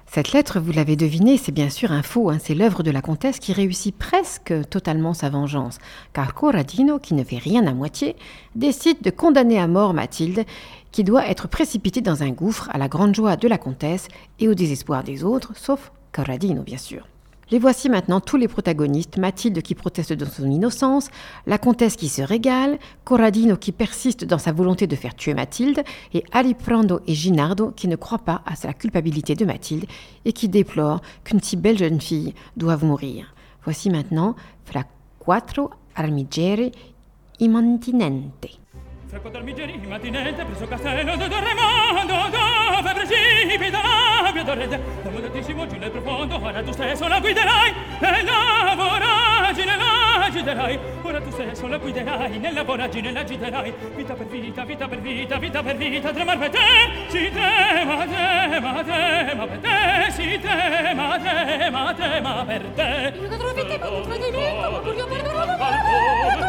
Cette 0.05 0.31
lettre, 0.31 0.61
vous 0.61 0.71
l'avez 0.71 0.95
deviné, 0.95 1.35
c'est 1.35 1.51
bien 1.51 1.69
sûr 1.69 1.91
un 1.91 2.03
faux, 2.03 2.29
hein, 2.29 2.37
c'est 2.41 2.55
l'œuvre 2.55 2.83
de 2.83 2.89
la 2.89 3.01
comtesse 3.01 3.39
qui 3.39 3.51
réussit 3.51 3.93
presque 3.93 4.53
totalement 4.69 5.13
sa 5.13 5.29
vengeance, 5.29 5.77
car 6.13 6.33
Corradino, 6.33 6.97
qui 6.97 7.15
ne 7.15 7.25
fait 7.25 7.37
rien 7.37 7.67
à 7.67 7.73
moitié, 7.73 8.15
décide 8.55 9.01
de 9.01 9.09
condamner 9.09 9.59
à 9.59 9.67
mort 9.67 9.93
Mathilde, 9.93 10.45
qui 10.93 11.03
doit 11.03 11.27
être 11.27 11.49
précipitée 11.49 11.99
dans 11.99 12.23
un 12.23 12.29
gouffre 12.29 12.69
à 12.71 12.77
la 12.77 12.87
grande 12.87 13.13
joie 13.13 13.35
de 13.35 13.49
la 13.49 13.57
comtesse 13.57 14.07
et 14.39 14.47
au 14.47 14.53
désespoir 14.53 15.03
des 15.03 15.25
autres, 15.25 15.51
sauf 15.57 15.91
Corradino 16.13 16.61
bien 16.61 16.77
sûr. 16.77 17.05
Les 17.51 17.57
voici 17.57 17.89
maintenant 17.89 18.19
tous 18.19 18.37
les 18.37 18.47
protagonistes, 18.47 19.17
Mathilde 19.17 19.63
qui 19.63 19.73
proteste 19.73 20.13
de 20.13 20.25
son 20.25 20.51
innocence, 20.51 21.09
la 21.47 21.57
comtesse 21.57 21.95
qui 21.95 22.07
se 22.07 22.21
régale, 22.21 22.77
Corradino 23.05 23.57
qui 23.57 23.71
persiste 23.71 24.23
dans 24.23 24.37
sa 24.37 24.51
volonté 24.51 24.85
de 24.85 24.95
faire 24.95 25.15
tuer 25.15 25.33
Mathilde, 25.33 25.81
et 26.13 26.23
Aliprando 26.31 26.99
et 27.07 27.15
Ginardo 27.15 27.71
qui 27.71 27.87
ne 27.87 27.95
croient 27.95 28.19
pas 28.19 28.43
à 28.45 28.53
la 28.63 28.73
culpabilité 28.73 29.33
de 29.33 29.45
Mathilde 29.45 29.85
et 30.25 30.33
qui 30.33 30.47
déplorent 30.47 31.01
qu'une 31.23 31.41
si 31.41 31.57
belle 31.57 31.79
jeune 31.79 31.99
fille 31.99 32.35
doive 32.55 32.85
mourir. 32.85 33.33
Voici 33.63 33.89
maintenant 33.89 34.35
Fra 34.65 34.83
quattro 35.17 35.71
armigeri 35.95 36.71
immantinente. 37.39 38.59
Frecco 39.09 39.29
d'armigeri, 39.29 39.71
migerì 39.71 39.87
mattinente 39.87 40.45
presso 40.45 40.67
preso 40.67 40.67
castello 40.67 41.15
di 41.15 41.27
Dorremondo 41.27 42.13
dove 42.29 42.93
precipita 42.93 43.79
l'abbia 43.81 44.43
d'orrete 44.43 44.81
da 45.01 45.09
modentissimo 45.09 45.65
gile 45.65 45.89
profondo 45.89 46.39
ora 46.39 46.61
tu 46.61 46.71
stesso 46.71 47.07
la 47.07 47.19
guiderai 47.19 47.73
e 48.01 48.23
la 48.23 48.75
voragine 48.75 49.77
la 49.77 50.25
agiterai 50.25 50.79
ora 51.01 51.21
tu 51.21 51.31
stesso 51.31 51.65
la 51.65 51.77
guiderai 51.79 52.37
nella 52.37 52.63
voragine 52.63 53.11
la 53.11 53.21
agiterai 53.21 53.73
vita 53.95 54.13
per 54.13 54.27
vita 54.27 54.63
vita 54.63 54.87
per 54.87 54.99
vita 54.99 55.37
vita 55.39 55.63
per 55.63 55.75
vita 55.75 56.11
tremar 56.11 56.37
per 56.37 56.49
te 56.51 56.59
si 57.07 57.31
tema 57.31 58.05
tema 58.05 58.83
tema 58.83 59.47
per 59.47 59.57
te 59.57 60.11
si 60.11 60.39
tema 60.39 61.17
tema 61.17 61.93
tema 61.95 62.45
per 62.45 62.61
te. 62.75 63.13
Io 63.19 63.27
che 63.27 63.37
trovo 63.37 63.53
vita 63.53 63.77
ma 63.79 63.87
contro 63.87 64.13
di 64.13 64.37
me 64.37 64.53
come 64.53 64.79
voglio 64.83 65.07
perdere 65.07 65.33
la 65.33 65.45
mia 65.45 66.48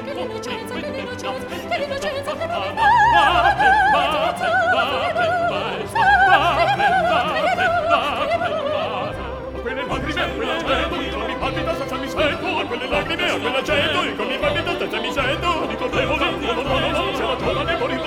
quell'aceto, 13.41 14.03
il 14.03 14.15
con 14.15 14.27
mi 14.27 14.37
fa 14.37 14.51
mi 14.51 14.63
tutta, 14.63 14.99
mi 14.99 15.11
sento, 15.11 15.65
di 15.67 15.75
colpevoli, 15.75 16.45
non 16.45 16.55
lo 16.55 16.61
conosco, 16.61 17.15
se 17.15 17.23
la 17.23 17.35
trova 17.35 17.63
ne 17.63 17.77
morì. 17.77 17.99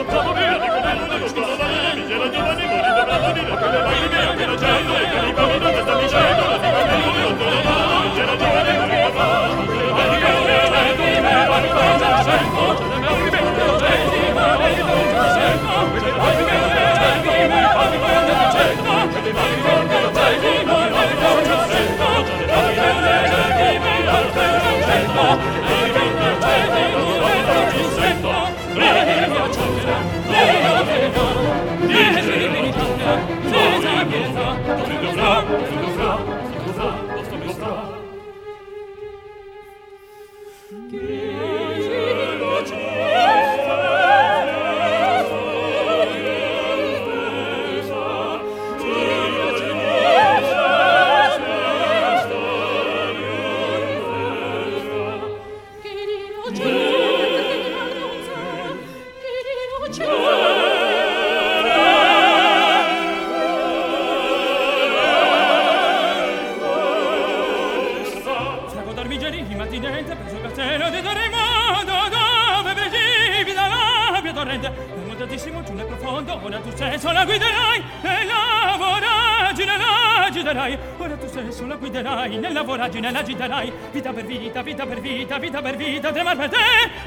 pagina 82.95 83.11
la 83.11 83.23
gitarai 83.25 83.73
vita 83.91 84.13
per 84.13 84.25
vita 84.25 84.63
vita 84.63 84.87
per 84.87 85.01
vita 85.01 85.39
vita 85.39 85.61
per 85.61 85.77
vita 85.77 86.13
trema 86.13 86.37
per 86.37 86.49
te 86.49 86.57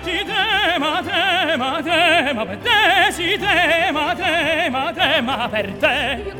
si 0.03 0.25
trema 0.25 1.01
trema 1.01 1.81
trema 1.81 2.45
per 2.45 2.57
te 2.57 3.11
si 3.11 3.37
trema 3.37 4.13
trema 4.13 4.91
trema 4.91 5.47
per 5.47 5.71
te 5.79 6.23
di 6.23 6.33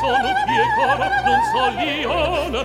sono 0.00 0.30
piecora 0.46 1.06
non 1.24 1.40
so 1.52 1.62
lione 1.78 2.64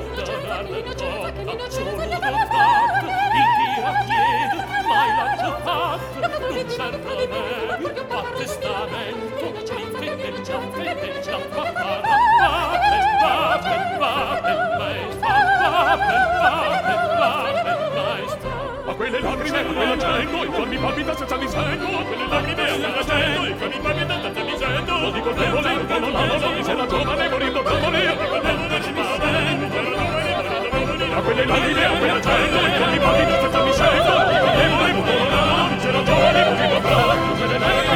di 3.32 3.44
chi 3.56 3.70
a 3.84 3.92
chiedo 4.08 4.60
mai 4.88 5.10
la 5.16 5.28
giocata 5.42 6.28
non 6.40 6.70
serve 6.70 7.12
a 7.12 7.72
c'è 7.82 8.06
a 8.10 8.24
testamento 8.36 9.46
mi 9.76 9.92
crede 9.92 10.42
già 10.42 10.60
crede 10.74 11.20
già 11.22 12.11
stento 19.62 19.82
e 19.82 19.86
l'accento, 19.86 20.44
il 20.44 20.50
cuor 20.50 20.68
mi 20.68 20.78
palpita 20.78 21.16
senza 21.16 21.38
disento, 21.38 21.86
quelle 21.86 22.28
lacrime 22.28 22.70
a 22.70 22.74
stare 22.74 23.04
stento, 23.04 23.46
il 23.46 23.56
cuor 23.56 23.70
mi 23.70 23.80
palpita 23.80 24.22
senza 24.22 24.42
disento, 24.42 25.00
lo 25.00 25.12
dico 25.12 25.30
te 25.32 25.50
volevo, 25.50 25.86
come 25.86 26.00
la 26.00 26.26
mamma 26.26 26.50
mi 26.50 26.64
se 26.64 26.74
la 26.74 26.88
giovane 26.88 27.30
morendo 27.30 27.62
come 27.62 27.90
lei, 27.92 28.08
ma 28.08 28.26
quando 28.26 28.52
non 28.52 28.82
ci 28.82 28.92
va 28.92 29.02
a 31.14 31.22
quelle 31.22 31.46
lacrime, 31.46 31.86
a 31.86 31.90
quella 31.92 32.20
gente, 32.20 32.58
il 32.58 32.74
cuor 32.78 32.90
mi 32.90 33.00
palpita 33.00 33.40
senza 33.40 33.64
disento, 33.64 34.14
lo 34.14 34.26
dico 34.32 34.50
te 34.52 34.68
volevo, 34.68 35.02
come 35.02 35.30
la 35.30 35.46
mamma 35.46 35.68
mi 35.68 35.80
se 35.80 35.92
la 35.92 36.04
giovane 36.04 36.44
morendo 36.44 36.80
come 36.82 37.58
lei, 37.60 37.91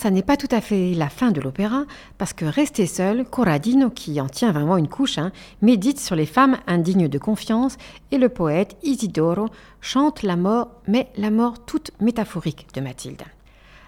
ça 0.00 0.10
n'est 0.10 0.22
pas 0.22 0.38
tout 0.38 0.48
à 0.50 0.62
fait 0.62 0.94
la 0.94 1.10
fin 1.10 1.30
de 1.30 1.42
l'opéra, 1.42 1.84
parce 2.16 2.32
que 2.32 2.46
resté 2.46 2.86
seul, 2.86 3.26
Corradino, 3.26 3.90
qui 3.90 4.18
en 4.18 4.30
tient 4.30 4.50
vraiment 4.50 4.78
une 4.78 4.88
couche, 4.88 5.18
hein, 5.18 5.30
médite 5.60 6.00
sur 6.00 6.16
les 6.16 6.24
femmes 6.24 6.56
indignes 6.66 7.06
de 7.06 7.18
confiance, 7.18 7.76
et 8.10 8.16
le 8.16 8.30
poète 8.30 8.78
Isidoro 8.82 9.48
chante 9.82 10.22
la 10.22 10.36
mort, 10.36 10.68
mais 10.88 11.10
la 11.18 11.30
mort 11.30 11.66
toute 11.66 11.90
métaphorique 12.00 12.66
de 12.74 12.80
Mathilde. 12.80 13.24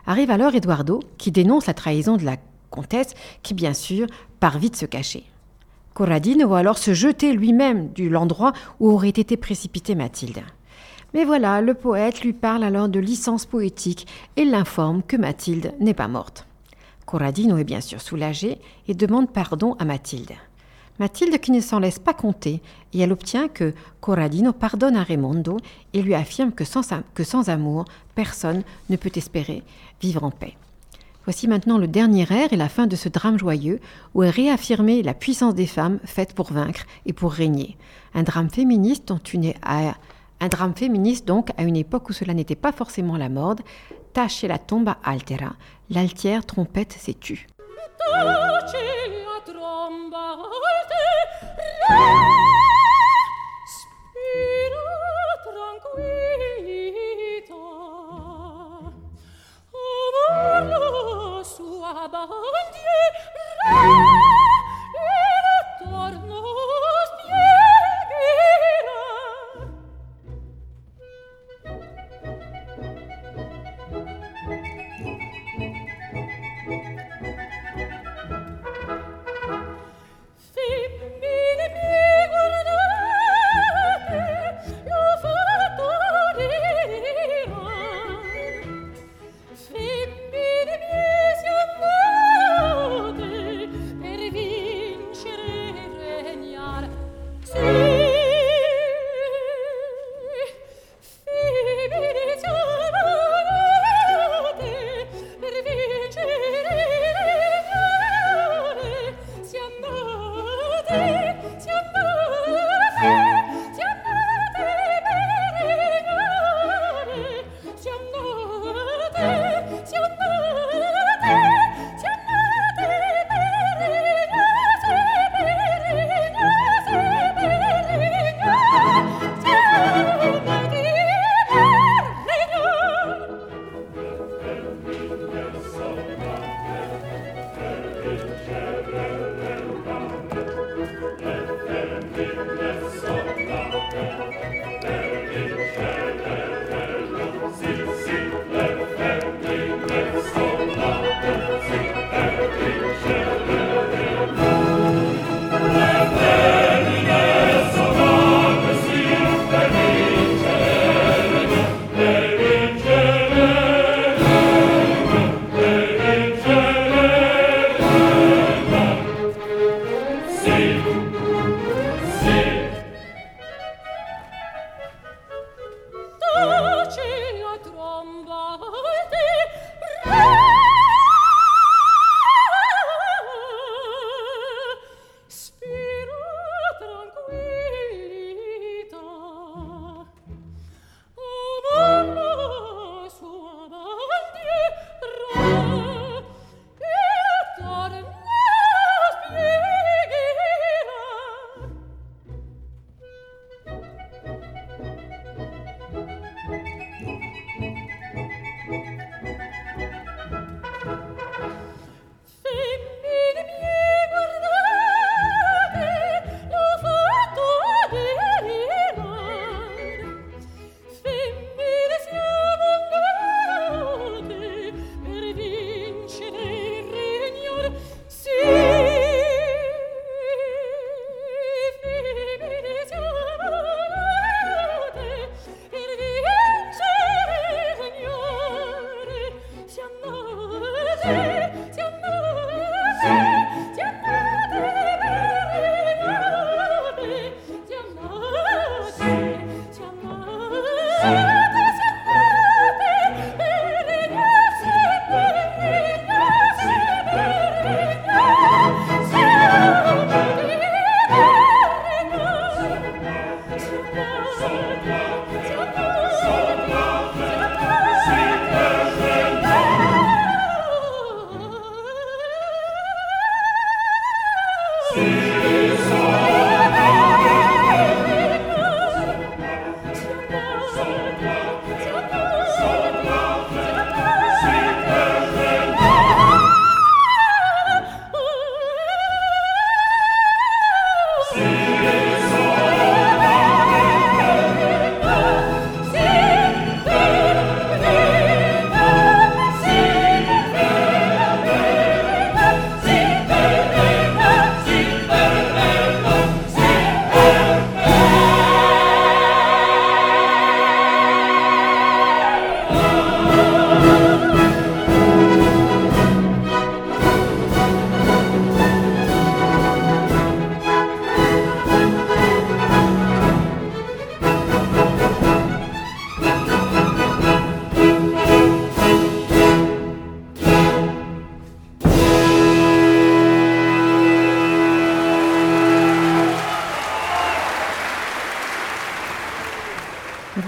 Arrive 0.06 0.30
alors 0.30 0.54
Eduardo, 0.54 1.00
qui 1.16 1.32
dénonce 1.32 1.64
la 1.64 1.72
trahison 1.72 2.18
de 2.18 2.26
la 2.26 2.36
comtesse, 2.68 3.14
qui 3.42 3.54
bien 3.54 3.72
sûr 3.72 4.06
part 4.38 4.58
vite 4.58 4.76
se 4.76 4.84
cacher. 4.84 5.24
Corradino 5.94 6.46
va 6.46 6.58
alors 6.58 6.76
se 6.76 6.92
jeter 6.92 7.32
lui-même 7.32 7.90
de 7.94 8.06
l'endroit 8.06 8.52
où 8.80 8.90
aurait 8.90 9.08
été 9.08 9.38
précipitée 9.38 9.94
Mathilde. 9.94 10.42
Mais 11.14 11.24
voilà, 11.24 11.60
le 11.60 11.74
poète 11.74 12.22
lui 12.22 12.32
parle 12.32 12.64
alors 12.64 12.88
de 12.88 12.98
licence 12.98 13.44
poétique 13.44 14.06
et 14.36 14.44
l'informe 14.44 15.02
que 15.02 15.16
Mathilde 15.16 15.74
n'est 15.78 15.94
pas 15.94 16.08
morte. 16.08 16.46
Corradino 17.04 17.58
est 17.58 17.64
bien 17.64 17.82
sûr 17.82 18.00
soulagé 18.00 18.58
et 18.88 18.94
demande 18.94 19.30
pardon 19.30 19.74
à 19.78 19.84
Mathilde. 19.84 20.32
Mathilde 20.98 21.38
qui 21.38 21.52
ne 21.52 21.60
s'en 21.60 21.78
laisse 21.78 21.98
pas 21.98 22.14
compter 22.14 22.62
et 22.92 23.00
elle 23.00 23.12
obtient 23.12 23.48
que 23.48 23.74
Corradino 24.00 24.52
pardonne 24.52 24.96
à 24.96 25.02
Raimondo 25.02 25.58
et 25.92 26.02
lui 26.02 26.14
affirme 26.14 26.52
que 26.52 26.64
sans, 26.64 27.48
amour, 27.48 27.84
personne 28.14 28.62
ne 28.88 28.96
peut 28.96 29.10
espérer 29.14 29.62
vivre 30.00 30.24
en 30.24 30.30
paix. 30.30 30.56
Voici 31.24 31.46
maintenant 31.46 31.78
le 31.78 31.86
dernier 31.86 32.26
air 32.30 32.52
et 32.52 32.56
la 32.56 32.68
fin 32.68 32.86
de 32.86 32.96
ce 32.96 33.08
drame 33.08 33.38
joyeux 33.38 33.80
où 34.14 34.22
est 34.22 34.30
réaffirmée 34.30 35.02
la 35.02 35.14
puissance 35.14 35.54
des 35.54 35.66
femmes 35.66 35.98
faites 36.04 36.34
pour 36.34 36.52
vaincre 36.52 36.84
et 37.06 37.12
pour 37.12 37.32
régner. 37.32 37.76
Un 38.14 38.22
drame 38.22 38.50
féministe 38.50 39.08
dont 39.08 39.18
une 39.18 39.52
à 39.62 39.94
un 40.42 40.48
drame 40.48 40.74
féministe 40.74 41.26
donc 41.26 41.50
à 41.56 41.62
une 41.62 41.76
époque 41.76 42.10
où 42.10 42.12
cela 42.12 42.34
n'était 42.34 42.56
pas 42.56 42.72
forcément 42.72 43.16
la 43.16 43.28
mode. 43.28 43.60
Tache 44.12 44.42
la 44.42 44.58
tomba 44.58 44.98
altera, 45.04 45.52
l'altière 45.88 46.44
trompette 46.44 46.92
s'est 46.92 47.14
tue. 47.14 47.46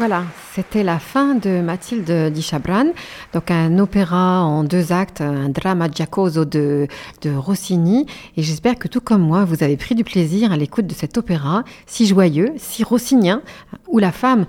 Voilà, 0.07 0.25
c'était 0.53 0.83
la 0.83 0.99
fin 0.99 1.35
de 1.35 1.63
Mathilde 1.63 2.31
di 2.31 2.43
Chabran, 2.43 2.89
donc 3.33 3.51
un 3.51 3.79
opéra 3.79 4.43
en 4.43 4.63
deux 4.63 4.93
actes, 4.93 5.23
un 5.23 5.49
drama 5.49 5.89
giacoso 5.91 6.45
de, 6.45 6.87
Rossini. 7.25 8.05
Et 8.37 8.43
j'espère 8.43 8.79
que 8.79 8.87
tout 8.87 9.01
comme 9.01 9.23
moi, 9.23 9.47
vous 9.47 9.63
avez 9.63 9.79
pris 9.79 9.95
du 9.95 10.05
plaisir 10.05 10.53
à 10.53 10.59
l'écoute 10.59 10.87
de 10.87 10.93
cet 10.93 11.17
opéra 11.17 11.65
si 11.87 12.07
joyeux, 12.07 12.53
si 12.59 12.85
rossinien, 12.85 13.41
où 13.89 13.99
la 13.99 14.13
femme, 14.13 14.45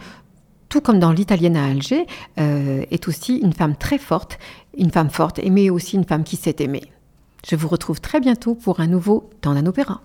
tout 0.68 0.82
comme 0.82 1.00
dans 1.00 1.14
l'italienne 1.14 1.56
à 1.56 1.68
Alger, 1.68 2.06
euh, 2.38 2.84
est 2.92 3.08
aussi 3.08 3.38
une 3.38 3.54
femme 3.54 3.78
très 3.78 3.98
forte, 3.98 4.38
une 4.78 4.92
femme 4.92 5.10
forte, 5.10 5.40
mais 5.50 5.70
aussi 5.70 5.96
une 5.96 6.04
femme 6.04 6.26
qui 6.26 6.36
sait 6.36 6.58
aimer. 6.60 6.92
Je 7.48 7.56
vous 7.56 7.70
retrouve 7.70 8.02
très 8.02 8.20
bientôt 8.20 8.56
pour 8.56 8.82
un 8.82 8.88
nouveau 8.88 9.30
Temps 9.40 9.54
d'un 9.54 9.68
opéra. 9.68 10.02